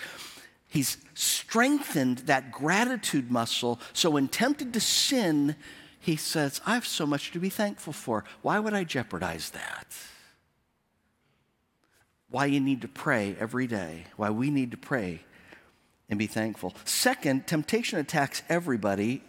He's 0.67 0.97
strengthened 1.15 2.19
that 2.27 2.51
gratitude 2.51 3.31
muscle, 3.31 3.79
so 3.91 4.11
when 4.11 4.27
tempted 4.27 4.71
to 4.73 4.81
sin, 4.81 5.55
he 5.99 6.15
says, 6.15 6.61
I 6.63 6.75
have 6.75 6.85
so 6.85 7.07
much 7.07 7.31
to 7.31 7.39
be 7.39 7.49
thankful 7.49 7.93
for. 7.93 8.23
Why 8.43 8.59
would 8.59 8.75
I 8.75 8.83
jeopardize 8.83 9.49
that? 9.49 9.97
Why 12.29 12.45
you 12.45 12.59
need 12.59 12.81
to 12.81 12.87
pray 12.87 13.35
every 13.39 13.67
day, 13.67 14.05
why 14.15 14.29
we 14.29 14.49
need 14.49 14.71
to 14.71 14.77
pray 14.77 15.21
and 16.09 16.19
be 16.19 16.27
thankful. 16.27 16.73
Second, 16.85 17.47
temptation 17.47 17.99
attacks 17.99 18.43
everybody. 18.49 19.23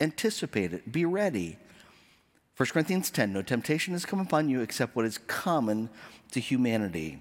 Anticipate 0.00 0.72
it, 0.72 0.90
be 0.90 1.04
ready. 1.04 1.58
1 2.56 2.68
Corinthians 2.70 3.10
10 3.10 3.32
No 3.32 3.42
temptation 3.42 3.92
has 3.92 4.04
come 4.04 4.20
upon 4.20 4.48
you 4.48 4.60
except 4.60 4.96
what 4.96 5.04
is 5.04 5.18
common 5.18 5.90
to 6.32 6.40
humanity. 6.40 7.20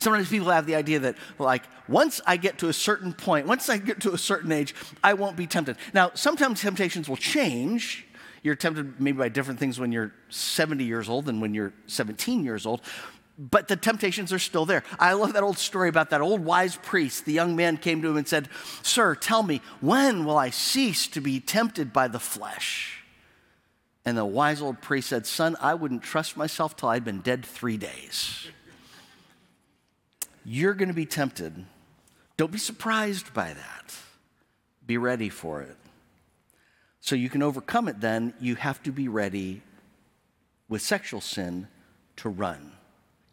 Sometimes 0.00 0.30
people 0.30 0.48
have 0.48 0.64
the 0.64 0.74
idea 0.74 0.98
that, 1.00 1.16
like, 1.38 1.64
once 1.86 2.22
I 2.26 2.38
get 2.38 2.56
to 2.58 2.70
a 2.70 2.72
certain 2.72 3.12
point, 3.12 3.46
once 3.46 3.68
I 3.68 3.76
get 3.76 4.00
to 4.00 4.14
a 4.14 4.18
certain 4.18 4.50
age, 4.50 4.74
I 5.04 5.12
won't 5.12 5.36
be 5.36 5.46
tempted. 5.46 5.76
Now, 5.92 6.12
sometimes 6.14 6.62
temptations 6.62 7.06
will 7.06 7.18
change. 7.18 8.06
You're 8.42 8.54
tempted 8.54 8.98
maybe 8.98 9.18
by 9.18 9.28
different 9.28 9.60
things 9.60 9.78
when 9.78 9.92
you're 9.92 10.14
70 10.30 10.84
years 10.84 11.10
old 11.10 11.26
than 11.26 11.40
when 11.40 11.52
you're 11.52 11.74
17 11.86 12.44
years 12.44 12.64
old 12.64 12.80
but 13.40 13.68
the 13.68 13.76
temptations 13.76 14.34
are 14.34 14.38
still 14.38 14.66
there. 14.66 14.84
I 14.98 15.14
love 15.14 15.32
that 15.32 15.42
old 15.42 15.56
story 15.56 15.88
about 15.88 16.10
that 16.10 16.20
old 16.20 16.44
wise 16.44 16.76
priest. 16.76 17.24
The 17.24 17.32
young 17.32 17.56
man 17.56 17.78
came 17.78 18.02
to 18.02 18.08
him 18.08 18.18
and 18.18 18.28
said, 18.28 18.50
Sir, 18.82 19.14
tell 19.14 19.42
me, 19.42 19.62
when 19.80 20.26
will 20.26 20.36
I 20.36 20.50
cease 20.50 21.06
to 21.08 21.22
be 21.22 21.40
tempted 21.40 21.90
by 21.90 22.06
the 22.06 22.20
flesh? 22.20 23.02
And 24.04 24.18
the 24.18 24.26
wise 24.26 24.60
old 24.60 24.82
priest 24.82 25.08
said, 25.08 25.26
Son, 25.26 25.56
I 25.58 25.72
wouldn't 25.72 26.02
trust 26.02 26.36
myself 26.36 26.76
till 26.76 26.90
I'd 26.90 27.04
been 27.04 27.20
dead 27.20 27.46
three 27.46 27.78
days. 27.78 28.48
You're 30.44 30.74
going 30.74 30.88
to 30.88 30.94
be 30.94 31.06
tempted. 31.06 31.64
Don't 32.36 32.52
be 32.52 32.58
surprised 32.58 33.32
by 33.32 33.54
that. 33.54 33.94
Be 34.86 34.98
ready 34.98 35.30
for 35.30 35.62
it. 35.62 35.76
So 37.00 37.14
you 37.14 37.30
can 37.30 37.42
overcome 37.42 37.88
it, 37.88 38.00
then, 38.00 38.34
you 38.38 38.56
have 38.56 38.82
to 38.82 38.92
be 38.92 39.08
ready 39.08 39.62
with 40.68 40.82
sexual 40.82 41.22
sin 41.22 41.68
to 42.16 42.28
run. 42.28 42.72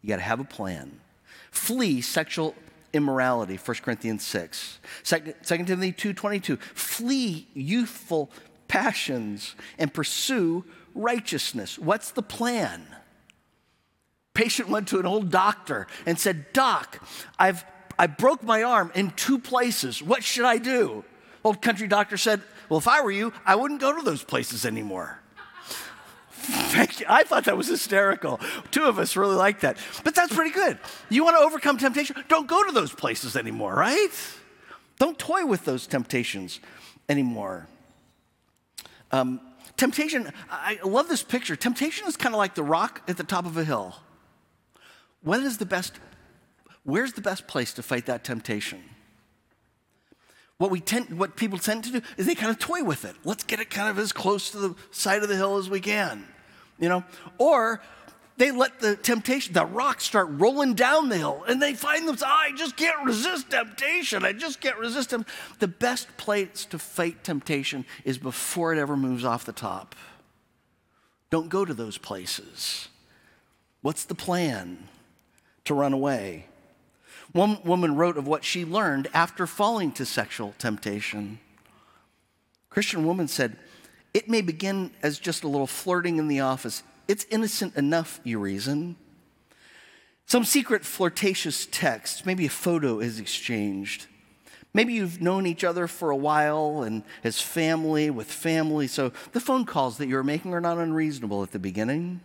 You 0.08 0.14
got 0.14 0.20
to 0.20 0.22
have 0.22 0.40
a 0.40 0.44
plan. 0.44 1.00
Flee 1.50 2.00
sexual 2.00 2.54
immorality 2.94 3.56
1 3.56 3.76
corinthians 3.82 4.24
6 4.24 4.78
2, 5.04 5.34
timothy 5.44 5.92
2.22 5.92 6.58
flee 6.58 7.46
youthful 7.52 8.30
passions 8.68 9.54
and 9.76 9.92
pursue 9.92 10.64
righteousness. 10.94 11.78
What's 11.78 12.12
the 12.12 12.22
plan? 12.22 12.86
Patient 14.32 14.70
went 14.70 14.88
to 14.88 14.98
an 14.98 15.04
old 15.04 15.30
doctor 15.30 15.86
and 16.06 16.18
said 16.18 16.54
doc 16.54 17.06
i've 17.38 17.62
i 17.98 18.06
broke 18.06 18.42
my 18.42 18.62
arm 18.62 18.90
in 18.94 19.10
two 19.10 19.38
places. 19.38 20.02
What 20.02 20.24
should 20.24 20.46
i 20.46 20.56
do? 20.56 21.04
Old 21.44 21.60
country 21.60 21.86
doctor 21.86 22.16
said 22.16 22.40
well 22.70 22.78
if 22.78 22.88
i 22.88 23.02
were 23.02 23.10
you 23.10 23.34
i 23.44 23.54
wouldn't 23.54 23.82
go 23.82 23.94
to 23.94 24.02
those 24.02 24.24
places 24.24 24.64
anymore 24.64 25.20
Thank 26.38 27.00
you. 27.00 27.06
I 27.08 27.24
thought 27.24 27.44
that 27.44 27.56
was 27.56 27.68
hysterical. 27.68 28.40
Two 28.70 28.84
of 28.84 28.98
us 28.98 29.16
really 29.16 29.36
like 29.36 29.60
that. 29.60 29.76
But 30.04 30.14
that's 30.14 30.34
pretty 30.34 30.50
good. 30.50 30.78
You 31.10 31.24
want 31.24 31.36
to 31.36 31.42
overcome 31.42 31.78
temptation? 31.78 32.16
Don't 32.28 32.46
go 32.46 32.64
to 32.64 32.72
those 32.72 32.92
places 32.92 33.36
anymore, 33.36 33.74
right? 33.74 34.10
Don't 34.98 35.18
toy 35.18 35.46
with 35.46 35.64
those 35.64 35.86
temptations 35.86 36.60
anymore. 37.08 37.66
Um, 39.12 39.40
temptation, 39.76 40.32
I 40.50 40.78
love 40.84 41.08
this 41.08 41.22
picture. 41.22 41.56
Temptation 41.56 42.06
is 42.08 42.16
kind 42.16 42.34
of 42.34 42.38
like 42.38 42.54
the 42.54 42.62
rock 42.62 43.02
at 43.08 43.16
the 43.16 43.24
top 43.24 43.46
of 43.46 43.56
a 43.56 43.64
hill. 43.64 43.96
When 45.22 45.42
is 45.44 45.58
the 45.58 45.66
best, 45.66 45.94
where's 46.84 47.12
the 47.14 47.20
best 47.20 47.46
place 47.46 47.72
to 47.74 47.82
fight 47.82 48.06
that 48.06 48.24
temptation? 48.24 48.82
What, 50.58 50.72
we 50.72 50.80
tend, 50.80 51.18
what 51.18 51.36
people 51.36 51.58
tend 51.58 51.84
to 51.84 51.92
do 51.92 52.00
is 52.16 52.26
they 52.26 52.34
kind 52.34 52.50
of 52.50 52.58
toy 52.58 52.82
with 52.82 53.04
it. 53.04 53.14
Let's 53.24 53.44
get 53.44 53.60
it 53.60 53.70
kind 53.70 53.88
of 53.88 53.98
as 53.98 54.12
close 54.12 54.50
to 54.50 54.58
the 54.58 54.74
side 54.90 55.22
of 55.22 55.28
the 55.28 55.36
hill 55.36 55.56
as 55.56 55.70
we 55.70 55.80
can, 55.80 56.26
you 56.80 56.88
know? 56.88 57.04
Or 57.38 57.80
they 58.38 58.50
let 58.50 58.80
the 58.80 58.96
temptation, 58.96 59.52
the 59.52 59.64
rocks 59.64 60.04
start 60.04 60.28
rolling 60.30 60.74
down 60.74 61.08
the 61.10 61.16
hill 61.16 61.44
and 61.46 61.62
they 61.62 61.74
find 61.74 62.08
themselves, 62.08 62.24
oh, 62.24 62.36
ah, 62.36 62.46
I 62.46 62.52
just 62.52 62.76
can't 62.76 63.04
resist 63.04 63.50
temptation. 63.50 64.24
I 64.24 64.32
just 64.32 64.60
can't 64.60 64.78
resist 64.78 65.10
them. 65.10 65.24
The 65.60 65.68
best 65.68 66.16
place 66.16 66.64
to 66.66 66.78
fight 66.78 67.22
temptation 67.22 67.84
is 68.04 68.18
before 68.18 68.72
it 68.72 68.78
ever 68.78 68.96
moves 68.96 69.24
off 69.24 69.44
the 69.44 69.52
top. 69.52 69.94
Don't 71.30 71.48
go 71.48 71.64
to 71.64 71.74
those 71.74 71.98
places. 71.98 72.88
What's 73.80 74.04
the 74.04 74.14
plan 74.16 74.88
to 75.66 75.74
run 75.74 75.92
away? 75.92 76.46
One 77.32 77.62
woman 77.62 77.96
wrote 77.96 78.16
of 78.16 78.26
what 78.26 78.44
she 78.44 78.64
learned 78.64 79.08
after 79.12 79.46
falling 79.46 79.92
to 79.92 80.06
sexual 80.06 80.54
temptation. 80.58 81.40
Christian 82.70 83.04
woman 83.04 83.28
said, 83.28 83.56
It 84.14 84.28
may 84.28 84.40
begin 84.40 84.92
as 85.02 85.18
just 85.18 85.44
a 85.44 85.48
little 85.48 85.66
flirting 85.66 86.18
in 86.18 86.28
the 86.28 86.40
office. 86.40 86.82
It's 87.06 87.26
innocent 87.30 87.76
enough, 87.76 88.20
you 88.24 88.38
reason. 88.38 88.96
Some 90.26 90.44
secret 90.44 90.84
flirtatious 90.84 91.66
text, 91.70 92.26
maybe 92.26 92.46
a 92.46 92.50
photo 92.50 93.00
is 93.00 93.18
exchanged. 93.18 94.06
Maybe 94.74 94.92
you've 94.92 95.22
known 95.22 95.46
each 95.46 95.64
other 95.64 95.86
for 95.86 96.10
a 96.10 96.16
while 96.16 96.82
and 96.82 97.02
as 97.24 97.40
family 97.40 98.10
with 98.10 98.30
family, 98.30 98.86
so 98.86 99.12
the 99.32 99.40
phone 99.40 99.64
calls 99.64 99.96
that 99.96 100.08
you're 100.08 100.22
making 100.22 100.52
are 100.52 100.60
not 100.60 100.76
unreasonable 100.76 101.42
at 101.42 101.52
the 101.52 101.58
beginning. 101.58 102.20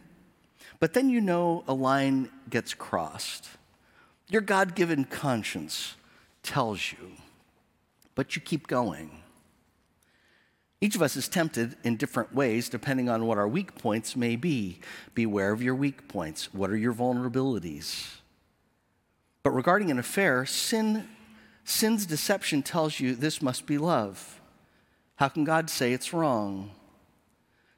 But 0.79 0.93
then 0.93 1.09
you 1.09 1.21
know 1.21 1.63
a 1.67 1.73
line 1.73 2.29
gets 2.49 2.73
crossed. 2.73 3.47
Your 4.33 4.41
God 4.41 4.73
given 4.73 5.05
conscience 5.05 5.93
tells 6.41 6.91
you, 6.91 7.11
but 8.15 8.35
you 8.35 8.41
keep 8.41 8.65
going. 8.65 9.11
Each 10.81 10.95
of 10.95 11.03
us 11.03 11.15
is 11.15 11.29
tempted 11.29 11.77
in 11.83 11.97
different 11.97 12.33
ways 12.33 12.67
depending 12.67 13.09
on 13.09 13.27
what 13.27 13.37
our 13.37 13.47
weak 13.47 13.75
points 13.75 14.15
may 14.15 14.35
be. 14.35 14.79
Beware 15.13 15.51
of 15.51 15.61
your 15.61 15.75
weak 15.75 16.07
points. 16.07 16.51
What 16.51 16.71
are 16.71 16.75
your 16.75 16.95
vulnerabilities? 16.95 18.07
But 19.43 19.51
regarding 19.51 19.91
an 19.91 19.99
affair, 19.99 20.47
sin, 20.47 21.07
sin's 21.63 22.07
deception 22.07 22.63
tells 22.63 22.99
you 22.99 23.13
this 23.13 23.39
must 23.39 23.67
be 23.67 23.77
love. 23.77 24.41
How 25.17 25.27
can 25.27 25.43
God 25.43 25.69
say 25.69 25.93
it's 25.93 26.11
wrong? 26.11 26.71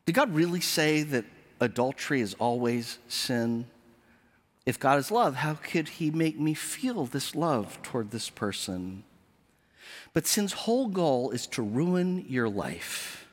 Did 0.05 0.15
God 0.15 0.33
really 0.33 0.61
say 0.61 1.03
that 1.03 1.25
adultery 1.59 2.21
is 2.21 2.33
always 2.35 2.97
sin? 3.09 3.67
If 4.65 4.79
God 4.79 4.97
is 4.97 5.11
love, 5.11 5.35
how 5.35 5.55
could 5.55 5.89
He 5.89 6.09
make 6.09 6.39
me 6.39 6.53
feel 6.53 7.05
this 7.05 7.35
love 7.35 7.81
toward 7.83 8.11
this 8.11 8.29
person? 8.29 9.03
But 10.13 10.25
sin's 10.25 10.53
whole 10.53 10.87
goal 10.87 11.31
is 11.31 11.45
to 11.47 11.61
ruin 11.61 12.25
your 12.27 12.49
life, 12.49 13.27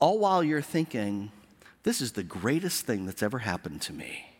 all 0.00 0.18
while 0.18 0.42
you're 0.42 0.60
thinking, 0.60 1.30
this 1.84 2.00
is 2.00 2.12
the 2.12 2.22
greatest 2.22 2.86
thing 2.86 3.06
that's 3.06 3.22
ever 3.22 3.38
happened 3.38 3.82
to 3.82 3.92
me. 3.92 4.30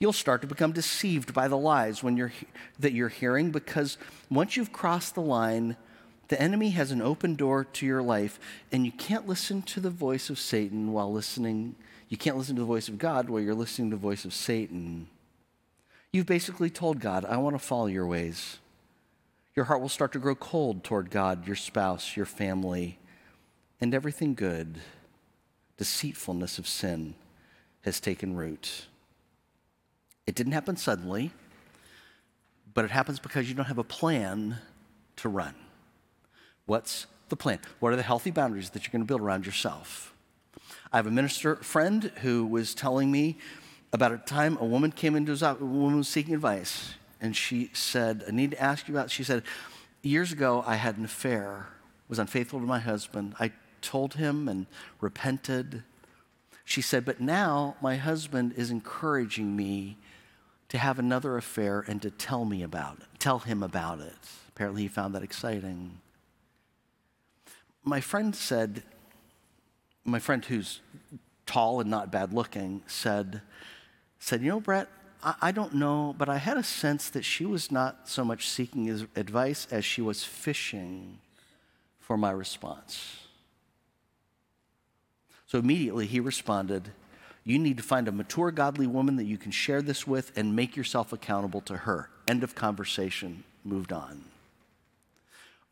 You'll 0.00 0.12
start 0.12 0.40
to 0.40 0.46
become 0.46 0.72
deceived 0.72 1.34
by 1.34 1.48
the 1.48 1.58
lies 1.58 2.02
when 2.02 2.16
you're, 2.16 2.32
that 2.78 2.92
you're 2.92 3.08
hearing 3.08 3.50
because 3.50 3.98
once 4.30 4.56
you've 4.56 4.72
crossed 4.72 5.14
the 5.14 5.22
line, 5.22 5.76
the 6.28 6.40
enemy 6.40 6.70
has 6.70 6.90
an 6.90 7.02
open 7.02 7.34
door 7.34 7.64
to 7.64 7.86
your 7.86 8.02
life, 8.02 8.40
and 8.72 8.86
you 8.86 8.92
can't 8.92 9.28
listen 9.28 9.62
to 9.62 9.80
the 9.80 9.90
voice 9.90 10.30
of 10.30 10.38
Satan 10.38 10.92
while 10.92 11.12
listening 11.12 11.74
you 12.14 12.18
can't 12.18 12.36
listen 12.36 12.54
to 12.54 12.62
the 12.62 12.66
voice 12.66 12.86
of 12.86 12.96
God 12.96 13.28
while 13.28 13.40
you're 13.40 13.56
listening 13.56 13.90
to 13.90 13.96
the 13.96 14.00
voice 14.00 14.24
of 14.24 14.32
Satan. 14.32 15.08
You've 16.12 16.26
basically 16.26 16.70
told 16.70 17.00
God, 17.00 17.24
I 17.24 17.38
want 17.38 17.56
to 17.56 17.58
follow 17.58 17.86
your 17.86 18.06
ways. 18.06 18.58
Your 19.56 19.64
heart 19.64 19.80
will 19.80 19.88
start 19.88 20.12
to 20.12 20.20
grow 20.20 20.36
cold 20.36 20.84
toward 20.84 21.10
God, 21.10 21.44
your 21.44 21.56
spouse, 21.56 22.16
your 22.16 22.24
family, 22.24 23.00
and 23.80 23.92
everything 23.92 24.34
good. 24.34 24.76
Deceitfulness 25.76 26.56
of 26.56 26.68
sin 26.68 27.16
has 27.80 27.98
taken 27.98 28.36
root. 28.36 28.86
It 30.24 30.36
didn't 30.36 30.52
happen 30.52 30.76
suddenly, 30.76 31.32
but 32.74 32.84
it 32.84 32.92
happens 32.92 33.18
because 33.18 33.48
you 33.48 33.56
don't 33.56 33.66
have 33.66 33.78
a 33.78 33.82
plan 33.82 34.58
to 35.16 35.28
run. 35.28 35.56
What's 36.66 37.06
the 37.28 37.34
plan? 37.34 37.58
What 37.80 37.92
are 37.92 37.96
the 37.96 38.02
healthy 38.02 38.30
boundaries 38.30 38.70
that 38.70 38.84
you're 38.84 38.92
going 38.92 39.02
to 39.02 39.04
build 39.04 39.20
around 39.20 39.46
yourself? 39.46 40.13
I 40.94 40.98
have 40.98 41.08
a 41.08 41.10
minister 41.10 41.56
friend 41.56 42.04
who 42.22 42.46
was 42.46 42.72
telling 42.72 43.10
me 43.10 43.36
about 43.92 44.12
a 44.12 44.18
time 44.18 44.56
a 44.60 44.64
woman 44.64 44.92
came 44.92 45.16
into 45.16 45.32
his 45.32 45.42
office, 45.42 45.60
a 45.60 45.64
woman 45.64 45.96
was 45.96 46.06
seeking 46.06 46.34
advice, 46.34 46.94
and 47.20 47.34
she 47.34 47.70
said, 47.72 48.22
I 48.28 48.30
need 48.30 48.52
to 48.52 48.62
ask 48.62 48.86
you 48.86 48.94
about, 48.94 49.10
she 49.10 49.24
said, 49.24 49.42
years 50.02 50.30
ago 50.30 50.62
I 50.64 50.76
had 50.76 50.96
an 50.96 51.04
affair, 51.04 51.66
was 52.08 52.20
unfaithful 52.20 52.60
to 52.60 52.64
my 52.64 52.78
husband. 52.78 53.34
I 53.40 53.50
told 53.82 54.14
him 54.14 54.48
and 54.48 54.66
repented. 55.00 55.82
She 56.64 56.80
said, 56.80 57.04
but 57.04 57.20
now 57.20 57.74
my 57.82 57.96
husband 57.96 58.54
is 58.56 58.70
encouraging 58.70 59.56
me 59.56 59.96
to 60.68 60.78
have 60.78 61.00
another 61.00 61.36
affair 61.36 61.84
and 61.88 62.00
to 62.02 62.10
tell 62.12 62.44
me 62.44 62.62
about 62.62 62.98
it, 62.98 63.06
tell 63.18 63.40
him 63.40 63.64
about 63.64 63.98
it. 63.98 64.14
Apparently 64.50 64.82
he 64.82 64.88
found 64.88 65.12
that 65.16 65.24
exciting. 65.24 65.98
My 67.82 68.00
friend 68.00 68.36
said, 68.36 68.84
my 70.04 70.18
friend 70.18 70.44
who's 70.44 70.80
tall 71.46 71.80
and 71.80 71.90
not 71.90 72.10
bad 72.10 72.32
looking 72.32 72.82
said, 72.86 73.42
said, 74.18 74.42
You 74.42 74.50
know, 74.50 74.60
Brett, 74.60 74.88
I, 75.22 75.34
I 75.42 75.52
don't 75.52 75.74
know, 75.74 76.14
but 76.16 76.28
I 76.28 76.36
had 76.36 76.56
a 76.56 76.62
sense 76.62 77.10
that 77.10 77.24
she 77.24 77.44
was 77.44 77.70
not 77.70 78.08
so 78.08 78.24
much 78.24 78.48
seeking 78.48 78.84
his 78.84 79.06
advice 79.16 79.66
as 79.70 79.84
she 79.84 80.02
was 80.02 80.24
fishing 80.24 81.18
for 81.98 82.16
my 82.16 82.30
response. 82.30 83.18
So 85.46 85.58
immediately 85.58 86.06
he 86.06 86.20
responded, 86.20 86.90
You 87.44 87.58
need 87.58 87.76
to 87.76 87.82
find 87.82 88.08
a 88.08 88.12
mature, 88.12 88.50
godly 88.50 88.86
woman 88.86 89.16
that 89.16 89.24
you 89.24 89.38
can 89.38 89.52
share 89.52 89.82
this 89.82 90.06
with 90.06 90.32
and 90.36 90.56
make 90.56 90.76
yourself 90.76 91.12
accountable 91.12 91.60
to 91.62 91.78
her. 91.78 92.10
End 92.28 92.42
of 92.42 92.54
conversation, 92.54 93.44
moved 93.64 93.92
on. 93.92 94.24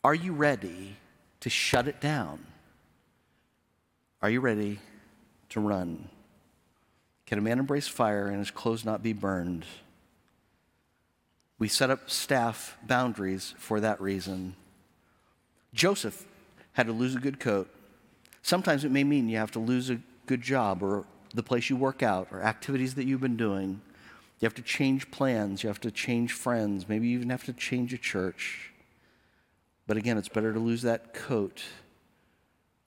Are 0.04 0.14
you 0.14 0.32
ready 0.32 0.96
to 1.40 1.50
shut 1.50 1.86
it 1.88 2.00
down? 2.00 2.46
Are 4.22 4.30
you 4.30 4.38
ready 4.38 4.78
to 5.48 5.58
run? 5.58 6.08
Can 7.26 7.38
a 7.38 7.42
man 7.42 7.58
embrace 7.58 7.88
fire 7.88 8.28
and 8.28 8.38
his 8.38 8.52
clothes 8.52 8.84
not 8.84 9.02
be 9.02 9.12
burned? 9.12 9.64
We 11.58 11.66
set 11.66 11.90
up 11.90 12.08
staff 12.08 12.78
boundaries 12.86 13.52
for 13.58 13.80
that 13.80 14.00
reason. 14.00 14.54
Joseph 15.74 16.24
had 16.74 16.86
to 16.86 16.92
lose 16.92 17.16
a 17.16 17.20
good 17.20 17.40
coat. 17.40 17.68
Sometimes 18.42 18.84
it 18.84 18.92
may 18.92 19.02
mean 19.02 19.28
you 19.28 19.38
have 19.38 19.50
to 19.52 19.58
lose 19.58 19.90
a 19.90 20.00
good 20.26 20.40
job 20.40 20.84
or 20.84 21.04
the 21.34 21.42
place 21.42 21.68
you 21.68 21.74
work 21.74 22.00
out 22.00 22.28
or 22.30 22.42
activities 22.42 22.94
that 22.94 23.06
you've 23.06 23.20
been 23.20 23.36
doing. 23.36 23.80
You 24.38 24.46
have 24.46 24.54
to 24.54 24.62
change 24.62 25.10
plans. 25.10 25.64
You 25.64 25.68
have 25.68 25.80
to 25.80 25.90
change 25.90 26.32
friends. 26.32 26.88
Maybe 26.88 27.08
you 27.08 27.16
even 27.16 27.30
have 27.30 27.44
to 27.44 27.52
change 27.52 27.92
a 27.92 27.98
church. 27.98 28.72
But 29.88 29.96
again, 29.96 30.16
it's 30.16 30.28
better 30.28 30.52
to 30.52 30.60
lose 30.60 30.82
that 30.82 31.12
coat 31.12 31.64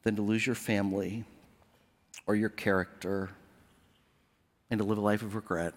than 0.06 0.16
to 0.16 0.22
lose 0.22 0.46
your 0.46 0.56
family 0.56 1.26
or 2.26 2.36
your 2.36 2.50
character 2.50 3.32
and 4.70 4.78
to 4.78 4.84
live 4.84 5.00
a 5.00 5.02
life 5.02 5.22
of 5.22 5.36
regret. 5.36 5.74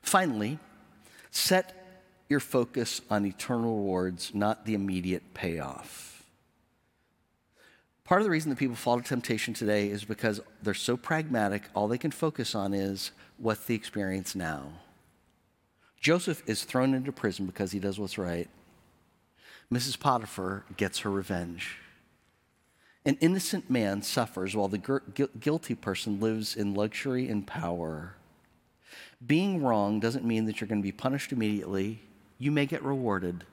Finally, 0.00 0.58
set 1.30 1.78
your 2.28 2.40
focus 2.40 3.02
on 3.10 3.26
eternal 3.26 3.76
rewards, 3.76 4.34
not 4.34 4.64
the 4.64 4.74
immediate 4.74 5.34
payoff. 5.34 6.24
Part 8.04 8.22
of 8.22 8.24
the 8.24 8.30
reason 8.30 8.50
that 8.50 8.58
people 8.58 8.76
fall 8.76 8.96
to 8.96 9.02
temptation 9.06 9.54
today 9.54 9.88
is 9.88 10.04
because 10.04 10.40
they're 10.62 10.74
so 10.74 10.96
pragmatic, 10.96 11.64
all 11.74 11.88
they 11.88 11.98
can 11.98 12.10
focus 12.10 12.54
on 12.54 12.72
is 12.72 13.12
what's 13.36 13.64
the 13.64 13.74
experience 13.74 14.34
now. 14.34 14.72
Joseph 16.00 16.42
is 16.46 16.64
thrown 16.64 16.94
into 16.94 17.12
prison 17.12 17.46
because 17.46 17.72
he 17.72 17.78
does 17.78 18.00
what's 18.00 18.18
right. 18.18 18.48
Mrs. 19.70 20.00
Potiphar 20.00 20.64
gets 20.76 21.00
her 21.00 21.10
revenge. 21.10 21.76
An 23.04 23.16
innocent 23.20 23.68
man 23.68 24.02
suffers 24.02 24.54
while 24.54 24.68
the 24.68 25.00
guilty 25.40 25.74
person 25.74 26.20
lives 26.20 26.54
in 26.54 26.74
luxury 26.74 27.28
and 27.28 27.46
power. 27.46 28.14
Being 29.26 29.62
wrong 29.62 29.98
doesn't 29.98 30.24
mean 30.24 30.46
that 30.46 30.60
you're 30.60 30.68
going 30.68 30.80
to 30.80 30.86
be 30.86 30.92
punished 30.92 31.32
immediately. 31.32 32.00
You 32.38 32.50
may 32.52 32.66
get 32.66 32.82
rewarded. 32.82 33.44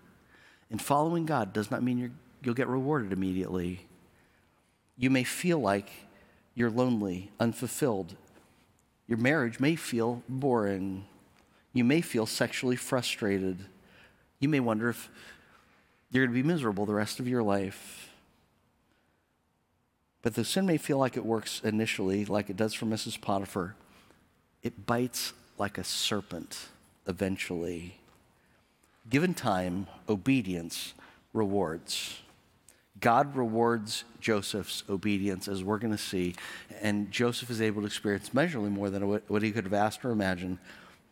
And 0.69 0.81
following 0.81 1.25
God 1.25 1.51
does 1.51 1.71
not 1.71 1.81
mean 1.81 1.97
you 1.97 2.11
will 2.43 2.53
get 2.53 2.67
rewarded 2.67 3.11
immediately. 3.11 3.87
You 4.97 5.09
may 5.09 5.23
feel 5.23 5.59
like 5.59 5.89
you're 6.53 6.69
lonely, 6.69 7.31
unfulfilled. 7.39 8.15
Your 9.07 9.17
marriage 9.17 9.59
may 9.59 9.75
feel 9.75 10.21
boring. 10.29 11.05
You 11.73 11.83
may 11.83 12.01
feel 12.01 12.25
sexually 12.27 12.75
frustrated. 12.75 13.65
You 14.39 14.49
may 14.49 14.59
wonder 14.59 14.89
if 14.89 15.09
you're 16.11 16.25
going 16.25 16.35
to 16.35 16.43
be 16.43 16.47
miserable 16.47 16.85
the 16.85 16.93
rest 16.93 17.19
of 17.19 17.27
your 17.27 17.41
life. 17.41 18.08
But 20.21 20.35
the 20.35 20.43
sin 20.43 20.65
may 20.65 20.77
feel 20.77 20.97
like 20.97 21.15
it 21.15 21.25
works 21.25 21.61
initially, 21.63 22.25
like 22.25 22.49
it 22.49 22.57
does 22.57 22.73
for 22.73 22.85
Mrs. 22.85 23.19
Potiphar. 23.19 23.75
It 24.61 24.85
bites 24.85 25.33
like 25.57 25.77
a 25.77 25.83
serpent 25.83 26.67
eventually. 27.07 27.95
Given 29.09 29.33
time, 29.33 29.87
obedience 30.07 30.93
rewards. 31.33 32.19
God 32.99 33.35
rewards 33.35 34.03
Joseph's 34.19 34.83
obedience, 34.89 35.47
as 35.47 35.63
we're 35.63 35.77
going 35.77 35.93
to 35.93 35.97
see, 35.97 36.35
and 36.81 37.09
Joseph 37.11 37.49
is 37.49 37.61
able 37.61 37.81
to 37.81 37.87
experience 37.87 38.33
measurably 38.33 38.69
more 38.69 38.89
than 38.89 39.03
what 39.03 39.41
he 39.41 39.51
could 39.51 39.63
have 39.63 39.73
asked 39.73 40.03
or 40.03 40.11
imagined 40.11 40.57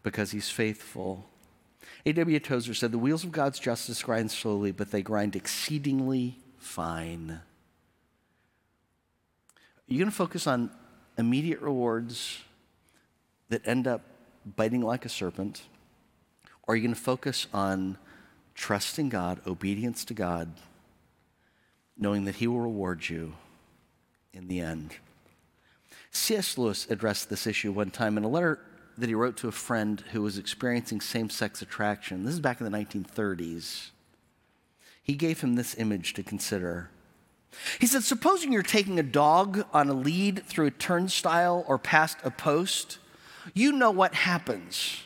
because 0.03 0.31
he's 0.31 0.49
faithful. 0.49 1.25
A.W. 2.05 2.39
Tozer 2.39 2.73
said, 2.73 2.91
The 2.91 2.97
wheels 2.97 3.23
of 3.23 3.31
God's 3.31 3.59
justice 3.59 4.03
grind 4.03 4.31
slowly, 4.31 4.71
but 4.71 4.91
they 4.91 5.01
grind 5.01 5.35
exceedingly 5.35 6.37
fine. 6.57 7.41
You're 9.87 9.99
going 9.99 10.11
to 10.11 10.15
focus 10.15 10.47
on 10.47 10.69
immediate 11.17 11.61
rewards 11.61 12.39
that 13.49 13.65
end 13.65 13.87
up 13.87 14.01
biting 14.55 14.81
like 14.81 15.05
a 15.05 15.09
serpent, 15.09 15.63
or 16.63 16.73
are 16.73 16.75
you 16.75 16.83
going 16.83 16.95
to 16.95 16.99
focus 16.99 17.47
on 17.53 17.97
trusting 18.53 19.09
God, 19.09 19.39
obedience 19.47 20.03
to 20.05 20.13
God, 20.13 20.51
knowing 21.97 22.25
that 22.25 22.35
He 22.35 22.47
will 22.47 22.59
reward 22.59 23.07
you 23.07 23.33
in 24.33 24.47
the 24.47 24.59
end? 24.59 24.95
C.S. 26.11 26.57
Lewis 26.57 26.87
addressed 26.89 27.29
this 27.29 27.47
issue 27.47 27.71
one 27.71 27.91
time 27.91 28.17
in 28.17 28.23
a 28.23 28.29
letter 28.29 28.59
that 28.97 29.07
he 29.07 29.15
wrote 29.15 29.37
to 29.37 29.47
a 29.47 29.51
friend 29.51 30.03
who 30.11 30.21
was 30.21 30.37
experiencing 30.37 30.99
same 30.99 31.29
sex 31.29 31.61
attraction. 31.61 32.25
This 32.25 32.33
is 32.33 32.39
back 32.39 32.59
in 32.59 32.69
the 32.69 32.77
1930s. 32.77 33.91
He 35.03 35.13
gave 35.13 35.41
him 35.41 35.55
this 35.55 35.75
image 35.77 36.13
to 36.15 36.23
consider. 36.23 36.89
He 37.79 37.87
said, 37.87 38.03
Supposing 38.03 38.51
you're 38.51 38.63
taking 38.63 38.99
a 38.99 39.03
dog 39.03 39.65
on 39.73 39.89
a 39.89 39.93
lead 39.93 40.43
through 40.45 40.67
a 40.67 40.71
turnstile 40.71 41.63
or 41.67 41.77
past 41.77 42.17
a 42.23 42.31
post, 42.31 42.99
you 43.53 43.71
know 43.71 43.91
what 43.91 44.13
happens 44.13 45.03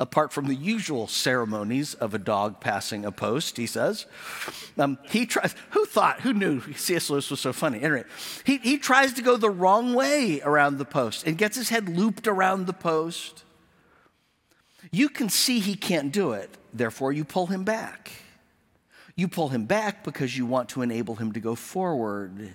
apart 0.00 0.32
from 0.32 0.46
the 0.46 0.54
usual 0.54 1.06
ceremonies 1.06 1.94
of 1.94 2.14
a 2.14 2.18
dog 2.18 2.60
passing 2.60 3.04
a 3.04 3.10
post, 3.10 3.56
he 3.56 3.66
says. 3.66 4.06
Um, 4.76 4.98
he 5.10 5.26
tries, 5.26 5.54
who 5.70 5.84
thought, 5.86 6.20
who 6.20 6.32
knew 6.32 6.60
C.S. 6.74 7.10
Lewis 7.10 7.30
was 7.30 7.40
so 7.40 7.52
funny? 7.52 7.82
Anyway, 7.82 8.04
he, 8.44 8.58
he 8.58 8.78
tries 8.78 9.12
to 9.14 9.22
go 9.22 9.36
the 9.36 9.50
wrong 9.50 9.94
way 9.94 10.40
around 10.42 10.78
the 10.78 10.84
post 10.84 11.26
and 11.26 11.36
gets 11.36 11.56
his 11.56 11.68
head 11.68 11.88
looped 11.88 12.28
around 12.28 12.66
the 12.66 12.72
post. 12.72 13.44
You 14.92 15.08
can 15.08 15.28
see 15.28 15.58
he 15.58 15.74
can't 15.74 16.12
do 16.12 16.32
it, 16.32 16.56
therefore, 16.72 17.12
you 17.12 17.24
pull 17.24 17.46
him 17.46 17.64
back. 17.64 18.12
You 19.18 19.28
pull 19.28 19.50
him 19.50 19.66
back 19.66 20.02
because 20.02 20.38
you 20.38 20.46
want 20.46 20.70
to 20.70 20.80
enable 20.80 21.16
him 21.16 21.32
to 21.32 21.40
go 21.40 21.54
forward. 21.54 22.54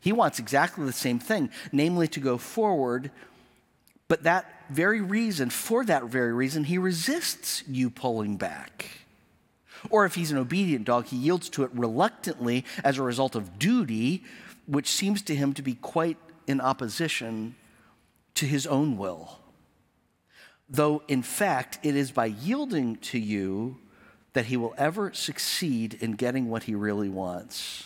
He 0.00 0.12
wants 0.12 0.38
exactly 0.38 0.84
the 0.84 0.92
same 0.92 1.18
thing, 1.18 1.48
namely 1.72 2.08
to 2.08 2.20
go 2.20 2.36
forward 2.36 3.10
but 4.12 4.24
that 4.24 4.44
very 4.68 5.00
reason, 5.00 5.48
for 5.48 5.86
that 5.86 6.04
very 6.04 6.34
reason, 6.34 6.64
he 6.64 6.76
resists 6.76 7.64
you 7.66 7.88
pulling 7.88 8.36
back. 8.36 9.06
Or 9.88 10.04
if 10.04 10.16
he's 10.16 10.30
an 10.30 10.36
obedient 10.36 10.84
dog, 10.84 11.06
he 11.06 11.16
yields 11.16 11.48
to 11.48 11.64
it 11.64 11.70
reluctantly 11.72 12.66
as 12.84 12.98
a 12.98 13.02
result 13.02 13.34
of 13.34 13.58
duty, 13.58 14.22
which 14.66 14.88
seems 14.88 15.22
to 15.22 15.34
him 15.34 15.54
to 15.54 15.62
be 15.62 15.76
quite 15.76 16.18
in 16.46 16.60
opposition 16.60 17.54
to 18.34 18.44
his 18.44 18.66
own 18.66 18.98
will. 18.98 19.38
Though, 20.68 21.02
in 21.08 21.22
fact, 21.22 21.78
it 21.82 21.96
is 21.96 22.10
by 22.10 22.26
yielding 22.26 22.96
to 22.96 23.18
you 23.18 23.78
that 24.32 24.46
he 24.46 24.56
will 24.56 24.74
ever 24.78 25.12
succeed 25.12 25.94
in 26.00 26.12
getting 26.12 26.48
what 26.48 26.64
he 26.64 26.74
really 26.74 27.08
wants. 27.08 27.84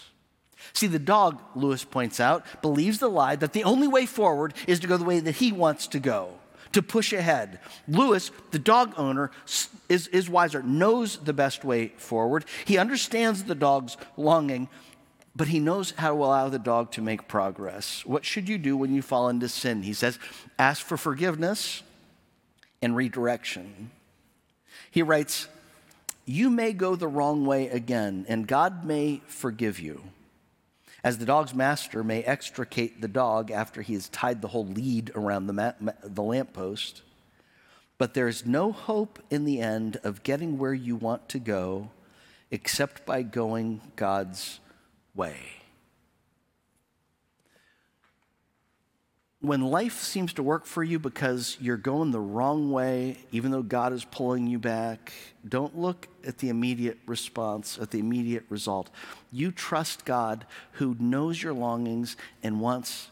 See, 0.73 0.87
the 0.87 0.99
dog, 0.99 1.41
Lewis 1.55 1.85
points 1.85 2.21
out, 2.21 2.45
believes 2.63 2.99
the 2.99 3.09
lie 3.09 3.37
that 3.37 3.53
the 3.53 3.65
only 3.65 3.89
way 3.89 4.07
forward 4.07 4.55
is 4.67 4.81
to 4.81 4.87
go 4.87 4.97
the 4.97 5.05
way 5.05 5.21
that 5.21 5.37
he 5.37 5.53
wants 5.53 5.87
to 5.89 5.99
go, 5.99 6.35
to 6.73 6.83
push 6.83 7.13
ahead. 7.13 7.61
Lewis, 7.89 8.31
the 8.51 8.59
dog 8.59 8.93
owner, 8.97 9.31
is, 9.89 10.09
is 10.09 10.29
wiser, 10.29 10.63
knows 10.63 11.19
the 11.19 11.33
best 11.33 11.65
way 11.65 11.89
forward. 11.97 12.45
He 12.65 12.79
understands 12.79 13.45
the 13.45 13.55
dog's 13.55 13.97
longing, 14.17 14.69
but 15.35 15.49
he 15.49 15.61
knows 15.61 15.93
how 15.93 16.15
to 16.15 16.23
allow 16.23 16.49
the 16.49 16.59
dog 16.59 16.93
to 16.93 17.03
make 17.03 17.29
progress. 17.29 18.05
What 18.05 18.25
should 18.25 18.49
you 18.49 18.59
do 18.59 18.77
when 18.77 18.95
you 18.95 19.03
fall 19.03 19.29
into 19.29 19.49
sin? 19.49 19.83
He 19.83 19.93
says, 19.93 20.19
ask 20.59 20.85
for 20.85 20.97
forgiveness 20.97 21.83
and 22.83 22.97
redirection. 22.97 23.91
He 24.91 25.03
writes, 25.03 25.49
You 26.27 26.51
may 26.51 26.73
go 26.73 26.97
the 26.97 27.09
wrong 27.09 27.47
way 27.47 27.69
again, 27.69 28.27
and 28.29 28.47
God 28.47 28.85
may 28.85 29.23
forgive 29.27 29.79
you 29.81 30.03
as 31.07 31.19
the 31.19 31.25
dog's 31.25 31.55
master 31.55 32.03
may 32.03 32.25
extricate 32.25 33.01
the 33.01 33.07
dog 33.07 33.53
after 33.53 33.81
he 33.81 33.95
has 33.95 34.09
tied 34.09 34.43
the 34.43 34.49
whole 34.49 34.67
lead 34.67 35.13
around 35.15 35.47
the, 35.47 35.53
ma- 35.53 35.93
the 36.03 36.23
lamppost. 36.23 37.03
But 37.97 38.15
there's 38.15 38.45
no 38.45 38.73
hope 38.73 39.21
in 39.31 39.45
the 39.45 39.61
end 39.61 39.99
of 40.03 40.25
getting 40.25 40.59
where 40.59 40.75
you 40.75 40.97
want 40.97 41.29
to 41.29 41.39
go 41.39 41.91
except 42.51 43.07
by 43.07 43.23
going 43.23 43.81
God's 43.95 44.59
way. 45.15 45.39
When 49.41 49.61
life 49.61 50.01
seems 50.01 50.33
to 50.35 50.43
work 50.43 50.65
for 50.65 50.83
you 50.83 50.99
because 50.99 51.57
you're 51.61 51.77
going 51.77 52.11
the 52.11 52.21
wrong 52.21 52.71
way, 52.71 53.19
even 53.33 53.51
though 53.51 53.63
God 53.63 53.93
is 53.93 54.05
pulling 54.05 54.47
you 54.47 54.59
back, 54.59 55.13
don't 55.47 55.79
look 55.79 56.09
at 56.27 56.39
the 56.39 56.49
immediate 56.49 56.99
response, 57.07 57.79
at 57.79 57.91
the 57.91 57.99
immediate 57.99 58.45
result. 58.49 58.91
You 59.31 59.53
trust 59.53 60.05
God 60.05 60.47
who 60.73 60.97
knows 60.99 61.43
your 61.43 61.53
longings 61.53 62.17
and 62.43 62.61
wants 62.61 63.11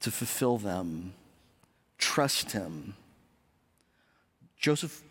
to 0.00 0.10
fulfill 0.10 0.58
them. 0.58 1.14
Trust 1.96 2.52
Him. 2.52 2.94
Joseph 4.58 5.02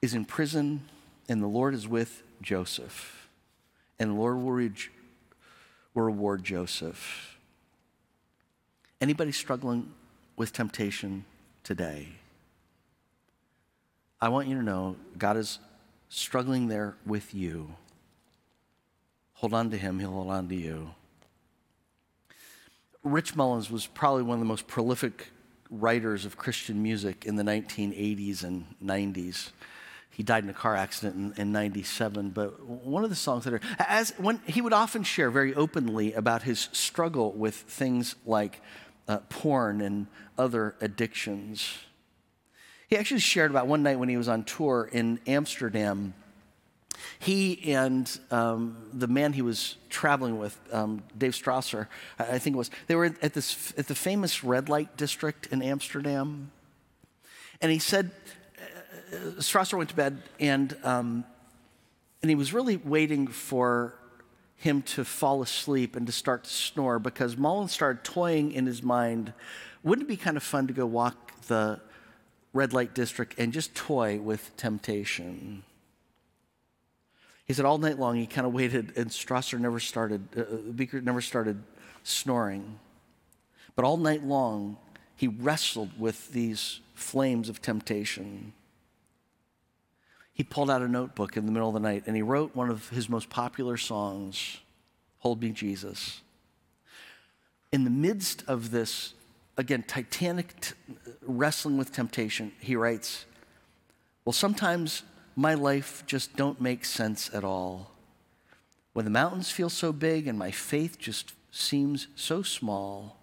is 0.00 0.14
in 0.14 0.24
prison, 0.24 0.82
and 1.28 1.42
the 1.42 1.48
Lord 1.48 1.74
is 1.74 1.88
with 1.88 2.22
Joseph. 2.40 3.28
And 3.98 4.10
the 4.10 4.14
Lord 4.14 4.36
will, 4.36 4.52
re- 4.52 4.70
will 5.94 6.04
reward 6.04 6.44
Joseph. 6.44 7.33
Anybody 9.04 9.32
struggling 9.32 9.92
with 10.34 10.54
temptation 10.54 11.26
today? 11.62 12.08
I 14.18 14.30
want 14.30 14.48
you 14.48 14.56
to 14.56 14.62
know 14.62 14.96
God 15.18 15.36
is 15.36 15.58
struggling 16.08 16.68
there 16.68 16.96
with 17.04 17.34
you. 17.34 17.74
Hold 19.34 19.52
on 19.52 19.70
to 19.72 19.76
Him, 19.76 19.98
He'll 19.98 20.10
hold 20.10 20.30
on 20.30 20.48
to 20.48 20.54
you. 20.54 20.94
Rich 23.02 23.36
Mullins 23.36 23.70
was 23.70 23.86
probably 23.86 24.22
one 24.22 24.36
of 24.36 24.40
the 24.40 24.46
most 24.46 24.66
prolific 24.66 25.28
writers 25.70 26.24
of 26.24 26.38
Christian 26.38 26.82
music 26.82 27.26
in 27.26 27.36
the 27.36 27.44
1980s 27.44 28.42
and 28.42 28.64
90s. 28.82 29.50
He 30.08 30.22
died 30.22 30.44
in 30.44 30.50
a 30.50 30.54
car 30.54 30.76
accident 30.76 31.36
in, 31.36 31.42
in 31.42 31.52
97, 31.52 32.30
but 32.30 32.64
one 32.64 33.04
of 33.04 33.10
the 33.10 33.16
songs 33.16 33.44
that 33.44 33.52
are, 33.52 33.60
as 33.80 34.14
when 34.16 34.40
he 34.46 34.62
would 34.62 34.72
often 34.72 35.02
share 35.02 35.28
very 35.28 35.54
openly 35.54 36.14
about 36.14 36.44
his 36.44 36.70
struggle 36.72 37.32
with 37.32 37.54
things 37.54 38.14
like 38.24 38.62
uh, 39.08 39.18
porn 39.28 39.80
and 39.80 40.06
other 40.38 40.74
addictions. 40.80 41.78
He 42.88 42.96
actually 42.96 43.20
shared 43.20 43.50
about 43.50 43.66
one 43.66 43.82
night 43.82 43.98
when 43.98 44.08
he 44.08 44.16
was 44.16 44.28
on 44.28 44.44
tour 44.44 44.88
in 44.92 45.18
Amsterdam. 45.26 46.14
He 47.18 47.72
and 47.72 48.10
um, 48.30 48.76
the 48.92 49.06
man 49.06 49.32
he 49.32 49.42
was 49.42 49.76
traveling 49.88 50.38
with, 50.38 50.58
um, 50.72 51.02
Dave 51.16 51.32
Strasser, 51.32 51.88
I 52.18 52.38
think 52.38 52.54
it 52.54 52.58
was, 52.58 52.70
they 52.86 52.94
were 52.94 53.06
at, 53.20 53.34
this, 53.34 53.74
at 53.76 53.88
the 53.88 53.94
famous 53.94 54.44
red 54.44 54.68
light 54.68 54.96
district 54.96 55.48
in 55.48 55.62
Amsterdam. 55.62 56.50
And 57.60 57.72
he 57.72 57.78
said, 57.78 58.10
uh, 59.12 59.16
Strasser 59.40 59.76
went 59.76 59.90
to 59.90 59.96
bed 59.96 60.22
and, 60.38 60.76
um, 60.84 61.24
and 62.22 62.30
he 62.30 62.34
was 62.34 62.52
really 62.52 62.76
waiting 62.76 63.26
for 63.26 63.94
him 64.56 64.82
to 64.82 65.04
fall 65.04 65.42
asleep 65.42 65.96
and 65.96 66.06
to 66.06 66.12
start 66.12 66.44
to 66.44 66.50
snore 66.50 66.98
because 66.98 67.36
Mullins 67.36 67.72
started 67.72 68.04
toying 68.04 68.52
in 68.52 68.66
his 68.66 68.82
mind. 68.82 69.32
Wouldn't 69.82 70.06
it 70.06 70.08
be 70.08 70.16
kind 70.16 70.36
of 70.36 70.42
fun 70.42 70.66
to 70.66 70.72
go 70.72 70.86
walk 70.86 71.40
the 71.48 71.80
red 72.52 72.72
light 72.72 72.94
district 72.94 73.34
and 73.38 73.52
just 73.52 73.74
toy 73.74 74.18
with 74.18 74.56
temptation? 74.56 75.64
He 77.46 77.52
said 77.52 77.66
all 77.66 77.78
night 77.78 77.98
long 77.98 78.16
he 78.16 78.26
kind 78.26 78.46
of 78.46 78.54
waited, 78.54 78.94
and 78.96 79.10
Strasser 79.10 79.58
never 79.58 79.78
started. 79.78 80.26
Uh, 80.34 80.40
uh, 80.40 80.56
Beaker 80.74 81.00
never 81.02 81.20
started 81.20 81.62
snoring, 82.02 82.78
but 83.76 83.84
all 83.84 83.98
night 83.98 84.24
long 84.24 84.78
he 85.16 85.28
wrestled 85.28 85.98
with 85.98 86.32
these 86.32 86.80
flames 86.94 87.48
of 87.48 87.60
temptation 87.60 88.54
he 90.34 90.42
pulled 90.42 90.68
out 90.68 90.82
a 90.82 90.88
notebook 90.88 91.36
in 91.36 91.46
the 91.46 91.52
middle 91.52 91.68
of 91.68 91.74
the 91.74 91.80
night 91.80 92.02
and 92.06 92.16
he 92.16 92.22
wrote 92.22 92.54
one 92.54 92.68
of 92.68 92.88
his 92.90 93.08
most 93.08 93.30
popular 93.30 93.76
songs, 93.76 94.58
Hold 95.20 95.40
Me 95.40 95.50
Jesus. 95.50 96.20
In 97.72 97.84
the 97.84 97.90
midst 97.90 98.42
of 98.48 98.72
this, 98.72 99.14
again, 99.56 99.84
titanic 99.86 100.60
t- 100.60 100.74
wrestling 101.22 101.78
with 101.78 101.92
temptation, 101.92 102.52
he 102.58 102.74
writes, 102.74 103.24
Well, 104.24 104.32
sometimes 104.32 105.04
my 105.36 105.54
life 105.54 106.02
just 106.06 106.36
don't 106.36 106.60
make 106.60 106.84
sense 106.84 107.32
at 107.32 107.44
all. 107.44 107.92
When 108.92 109.04
the 109.04 109.10
mountains 109.10 109.50
feel 109.50 109.70
so 109.70 109.92
big 109.92 110.26
and 110.26 110.38
my 110.38 110.50
faith 110.50 110.98
just 110.98 111.32
seems 111.52 112.08
so 112.16 112.42
small. 112.42 113.18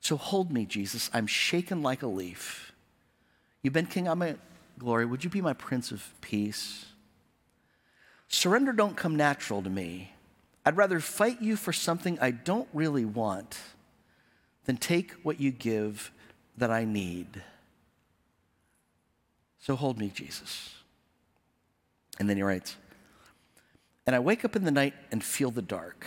So 0.00 0.16
hold 0.16 0.52
me, 0.52 0.66
Jesus. 0.66 1.10
I'm 1.14 1.26
shaken 1.26 1.82
like 1.82 2.02
a 2.02 2.06
leaf. 2.06 2.72
You've 3.62 3.72
been 3.72 3.86
king 3.86 4.08
of 4.08 4.18
my 4.18 4.36
glory. 4.78 5.06
Would 5.06 5.24
you 5.24 5.30
be 5.30 5.40
my 5.40 5.52
prince 5.52 5.90
of 5.90 6.08
peace? 6.20 6.86
Surrender 8.28 8.72
don't 8.72 8.96
come 8.96 9.16
natural 9.16 9.62
to 9.62 9.70
me. 9.70 10.12
I'd 10.64 10.76
rather 10.76 11.00
fight 11.00 11.42
you 11.42 11.56
for 11.56 11.72
something 11.72 12.18
I 12.20 12.30
don't 12.30 12.68
really 12.72 13.04
want 13.04 13.58
than 14.64 14.76
take 14.76 15.12
what 15.22 15.40
you 15.40 15.50
give 15.50 16.12
that 16.56 16.70
I 16.70 16.84
need. 16.84 17.42
So 19.58 19.76
hold 19.76 19.98
me, 19.98 20.08
Jesus. 20.08 20.74
And 22.18 22.28
then 22.28 22.36
he 22.36 22.42
writes, 22.42 22.76
And 24.06 24.14
I 24.14 24.20
wake 24.20 24.44
up 24.44 24.56
in 24.56 24.64
the 24.64 24.70
night 24.70 24.94
and 25.10 25.22
feel 25.22 25.50
the 25.50 25.62
dark. 25.62 26.06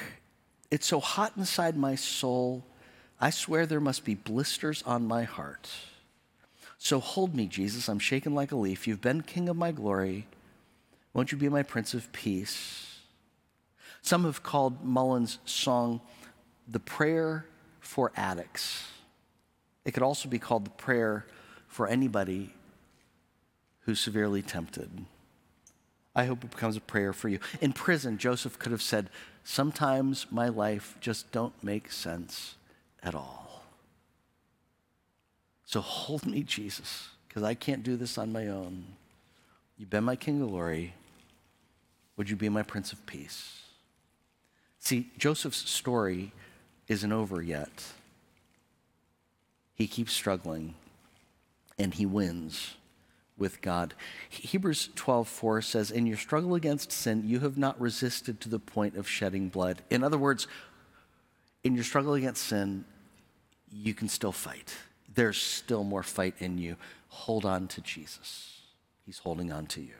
It's 0.71 0.87
so 0.87 0.99
hot 0.99 1.33
inside 1.37 1.77
my 1.77 1.95
soul, 1.95 2.63
I 3.19 3.29
swear 3.29 3.65
there 3.65 3.79
must 3.79 4.03
be 4.03 4.15
blisters 4.15 4.83
on 4.83 5.07
my 5.07 5.23
heart. 5.23 5.69
So 6.77 6.99
hold 6.99 7.35
me, 7.35 7.47
Jesus. 7.47 7.87
I'm 7.87 7.99
shaken 7.99 8.35
like 8.35 8.51
a 8.51 8.55
leaf. 8.55 8.87
You've 8.87 9.01
been 9.01 9.21
king 9.21 9.49
of 9.49 9.55
my 9.55 9.71
glory. 9.71 10.27
Won't 11.13 11.31
you 11.31 11.37
be 11.37 11.49
my 11.49 11.63
prince 11.63 11.93
of 11.93 12.11
peace? 12.11 12.99
Some 14.01 14.25
have 14.25 14.43
called 14.43 14.83
Mullins' 14.83 15.39
song 15.45 16.01
the 16.67 16.79
prayer 16.79 17.45
for 17.79 18.11
addicts. 18.15 18.83
It 19.83 19.91
could 19.93 20.03
also 20.03 20.27
be 20.27 20.39
called 20.39 20.65
the 20.65 20.71
prayer 20.71 21.25
for 21.67 21.87
anybody 21.87 22.53
who's 23.81 23.99
severely 23.99 24.41
tempted. 24.41 25.05
I 26.15 26.25
hope 26.25 26.43
it 26.43 26.51
becomes 26.51 26.77
a 26.77 26.81
prayer 26.81 27.13
for 27.13 27.29
you. 27.29 27.39
In 27.61 27.73
prison, 27.73 28.17
Joseph 28.17 28.57
could 28.57 28.71
have 28.71 28.81
said, 28.81 29.09
Sometimes 29.43 30.25
my 30.31 30.49
life 30.49 30.97
just 30.99 31.31
don't 31.31 31.53
make 31.63 31.91
sense 31.91 32.55
at 33.03 33.13
all. 33.13 33.54
So 35.75 35.81
hold 35.81 36.25
me, 36.25 36.41
Jesus, 36.41 37.09
because 37.27 37.43
I 37.43 37.53
can't 37.53 37.83
do 37.83 37.97
this 37.97 38.17
on 38.17 38.31
my 38.31 38.47
own. 38.47 38.85
You've 39.77 39.89
been 39.89 40.05
my 40.05 40.15
King 40.15 40.41
of 40.41 40.47
glory. 40.47 40.93
Would 42.15 42.29
you 42.29 42.37
be 42.37 42.47
my 42.47 42.63
Prince 42.63 42.93
of 42.93 43.05
Peace? 43.05 43.59
See, 44.79 45.11
Joseph's 45.17 45.69
story 45.69 46.31
isn't 46.87 47.11
over 47.11 47.41
yet. 47.41 47.91
He 49.73 49.85
keeps 49.85 50.13
struggling 50.13 50.75
and 51.77 51.93
he 51.93 52.05
wins 52.05 52.75
with 53.37 53.61
God. 53.61 53.95
Hebrews 54.29 54.91
12:4 54.95 55.61
says, 55.61 55.91
"In 55.91 56.07
your 56.07 56.15
struggle 56.15 56.55
against 56.55 56.89
sin, 56.89 57.27
you 57.27 57.41
have 57.41 57.57
not 57.57 57.77
resisted 57.81 58.39
to 58.39 58.47
the 58.47 58.59
point 58.59 58.95
of 58.95 59.09
shedding 59.09 59.49
blood." 59.49 59.83
In 59.89 60.05
other 60.05 60.17
words, 60.17 60.47
in 61.65 61.75
your 61.75 61.83
struggle 61.83 62.13
against 62.13 62.45
sin, 62.45 62.85
you 63.69 63.93
can 63.93 64.07
still 64.07 64.31
fight. 64.31 64.73
There's 65.15 65.41
still 65.41 65.83
more 65.83 66.03
fight 66.03 66.35
in 66.39 66.57
you. 66.57 66.75
Hold 67.07 67.45
on 67.45 67.67
to 67.69 67.81
Jesus. 67.81 68.61
He's 69.05 69.19
holding 69.19 69.51
on 69.51 69.65
to 69.67 69.81
you. 69.81 69.95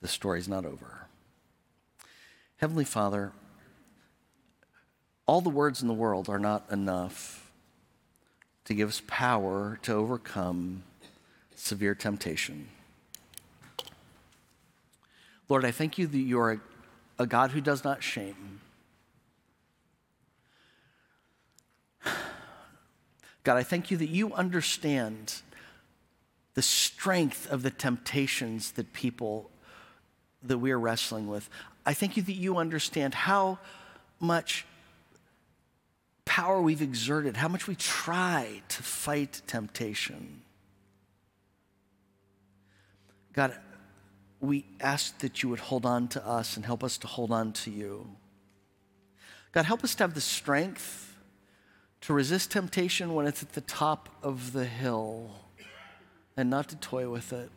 The 0.00 0.08
story's 0.08 0.48
not 0.48 0.64
over. 0.64 1.06
Heavenly 2.58 2.84
Father, 2.84 3.32
all 5.26 5.40
the 5.40 5.50
words 5.50 5.82
in 5.82 5.88
the 5.88 5.94
world 5.94 6.28
are 6.28 6.38
not 6.38 6.70
enough 6.70 7.50
to 8.64 8.74
give 8.74 8.88
us 8.88 9.02
power 9.06 9.78
to 9.82 9.92
overcome 9.92 10.82
severe 11.54 11.94
temptation. 11.94 12.68
Lord, 15.48 15.64
I 15.64 15.70
thank 15.70 15.98
you 15.98 16.06
that 16.06 16.18
you 16.18 16.38
are 16.38 16.52
a, 16.52 16.60
a 17.18 17.26
God 17.26 17.52
who 17.52 17.60
does 17.60 17.82
not 17.82 18.02
shame. 18.02 18.60
God, 23.48 23.56
I 23.56 23.62
thank 23.62 23.90
you 23.90 23.96
that 23.96 24.10
you 24.10 24.34
understand 24.34 25.40
the 26.52 26.60
strength 26.60 27.50
of 27.50 27.62
the 27.62 27.70
temptations 27.70 28.72
that 28.72 28.92
people 28.92 29.48
that 30.42 30.58
we 30.58 30.70
are 30.70 30.78
wrestling 30.78 31.28
with. 31.28 31.48
I 31.86 31.94
thank 31.94 32.18
you 32.18 32.22
that 32.24 32.34
you 32.34 32.58
understand 32.58 33.14
how 33.14 33.58
much 34.20 34.66
power 36.26 36.60
we've 36.60 36.82
exerted, 36.82 37.38
how 37.38 37.48
much 37.48 37.66
we 37.66 37.74
try 37.74 38.60
to 38.68 38.82
fight 38.82 39.40
temptation. 39.46 40.42
God, 43.32 43.58
we 44.40 44.66
ask 44.78 45.20
that 45.20 45.42
you 45.42 45.48
would 45.48 45.60
hold 45.60 45.86
on 45.86 46.08
to 46.08 46.28
us 46.28 46.56
and 46.56 46.66
help 46.66 46.84
us 46.84 46.98
to 46.98 47.06
hold 47.06 47.32
on 47.32 47.54
to 47.54 47.70
you. 47.70 48.10
God, 49.52 49.64
help 49.64 49.84
us 49.84 49.94
to 49.94 50.04
have 50.04 50.12
the 50.12 50.20
strength 50.20 51.08
to 52.02 52.12
resist 52.12 52.50
temptation 52.50 53.14
when 53.14 53.26
it's 53.26 53.42
at 53.42 53.52
the 53.52 53.60
top 53.60 54.08
of 54.22 54.52
the 54.52 54.64
hill 54.64 55.30
and 56.36 56.48
not 56.48 56.68
to 56.68 56.76
toy 56.76 57.08
with 57.08 57.32
it. 57.32 57.50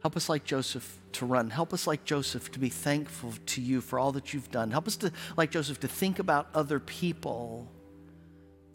Help 0.00 0.16
us, 0.16 0.28
like 0.28 0.44
Joseph, 0.44 0.98
to 1.12 1.26
run. 1.26 1.50
Help 1.50 1.72
us, 1.72 1.86
like 1.86 2.04
Joseph, 2.04 2.50
to 2.52 2.58
be 2.58 2.68
thankful 2.68 3.34
to 3.46 3.60
you 3.60 3.80
for 3.80 3.98
all 3.98 4.10
that 4.12 4.34
you've 4.34 4.50
done. 4.50 4.70
Help 4.70 4.88
us, 4.88 4.96
to, 4.96 5.12
like 5.36 5.50
Joseph, 5.50 5.78
to 5.80 5.88
think 5.88 6.18
about 6.18 6.48
other 6.54 6.80
people 6.80 7.68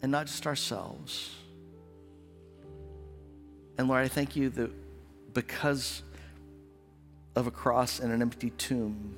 and 0.00 0.10
not 0.10 0.26
just 0.26 0.46
ourselves. 0.46 1.34
And 3.76 3.88
Lord, 3.88 4.04
I 4.04 4.08
thank 4.08 4.36
you 4.36 4.48
that 4.50 4.70
because 5.34 6.02
of 7.36 7.46
a 7.46 7.50
cross 7.50 8.00
and 8.00 8.10
an 8.12 8.22
empty 8.22 8.50
tomb, 8.50 9.16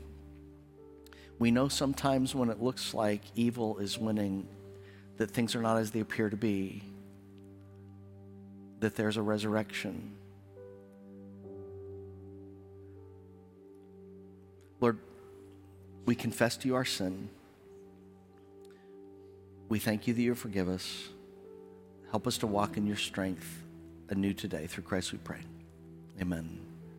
we 1.38 1.50
know 1.50 1.68
sometimes 1.68 2.34
when 2.34 2.50
it 2.50 2.60
looks 2.60 2.92
like 2.92 3.22
evil 3.34 3.78
is 3.78 3.98
winning, 3.98 4.48
that 5.20 5.30
things 5.30 5.54
are 5.54 5.60
not 5.60 5.76
as 5.76 5.90
they 5.90 6.00
appear 6.00 6.30
to 6.30 6.36
be, 6.36 6.82
that 8.78 8.96
there's 8.96 9.18
a 9.18 9.22
resurrection. 9.22 10.14
Lord, 14.80 14.96
we 16.06 16.14
confess 16.14 16.56
to 16.56 16.68
you 16.68 16.74
our 16.74 16.86
sin. 16.86 17.28
We 19.68 19.78
thank 19.78 20.06
you 20.06 20.14
that 20.14 20.22
you 20.22 20.34
forgive 20.34 20.70
us. 20.70 21.10
Help 22.10 22.26
us 22.26 22.38
to 22.38 22.46
walk 22.46 22.78
in 22.78 22.86
your 22.86 22.96
strength 22.96 23.62
anew 24.08 24.32
today. 24.32 24.66
Through 24.68 24.84
Christ 24.84 25.12
we 25.12 25.18
pray. 25.18 25.40
Amen. 26.18 26.69